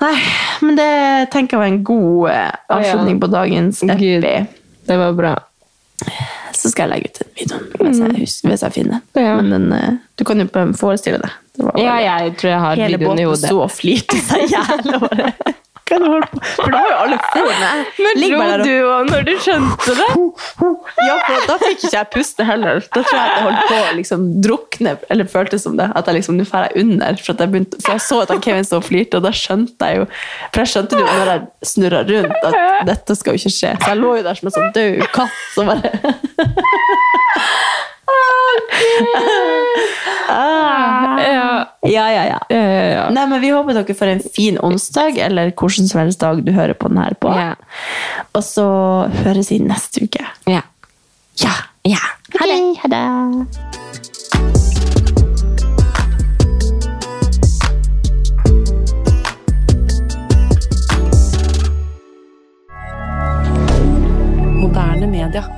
[0.00, 0.14] Nei,
[0.62, 0.90] men det
[1.32, 4.20] tenker jeg var en god eh, avslutning på dagens epi.
[4.88, 5.34] Det var bra.
[6.58, 9.02] Så skal jeg legge ut den videoen hvis jeg, husker, hvis jeg finner.
[9.14, 9.36] Ja.
[9.38, 10.48] Men den, eh, du kan jo
[10.78, 11.36] forestille deg.
[11.78, 13.50] Ja, jeg tror jeg har Hele videoen i båten hodet.
[13.50, 15.54] sto og flirte seg i hjel.
[15.90, 16.40] og er du holder på?
[16.56, 20.08] For da har jo alle foene Men lo og- du òg når du skjønte det?
[21.08, 22.80] Ja, for da fikk ikke jeg puste heller.
[22.94, 25.88] Da tror jeg at jeg holdt på å liksom drukne, eller føltes som det.
[25.94, 27.16] At jeg liksom, nå drar jeg under.
[27.22, 29.88] For, jeg begynte, for jeg så at han Kevin stod og flirte, og da skjønte
[29.88, 30.06] jeg jo
[30.52, 33.72] For jeg skjønte jo når jeg snurra rundt, at dette skal jo ikke skje.
[33.82, 35.92] Så jeg lå jo der som en sånn død katt som bare
[40.28, 41.18] ah.
[41.22, 41.66] Ja.
[41.82, 42.38] Ja, ja, ja.
[42.48, 43.10] Ja, ja, ja.
[43.10, 46.52] Nei, men Vi håper dere får en fin onsdag, eller hvordan som helst dag du
[46.52, 47.32] hører på den her på.
[47.32, 47.54] Ja.
[48.34, 48.66] Og så
[49.24, 50.24] høres vi neste uke.
[50.46, 50.62] Ja.
[51.42, 51.54] Ja.
[51.84, 52.02] ja.
[52.40, 52.60] Ha det.
[52.82, 53.04] Ha det.
[64.58, 65.57] Moderne media.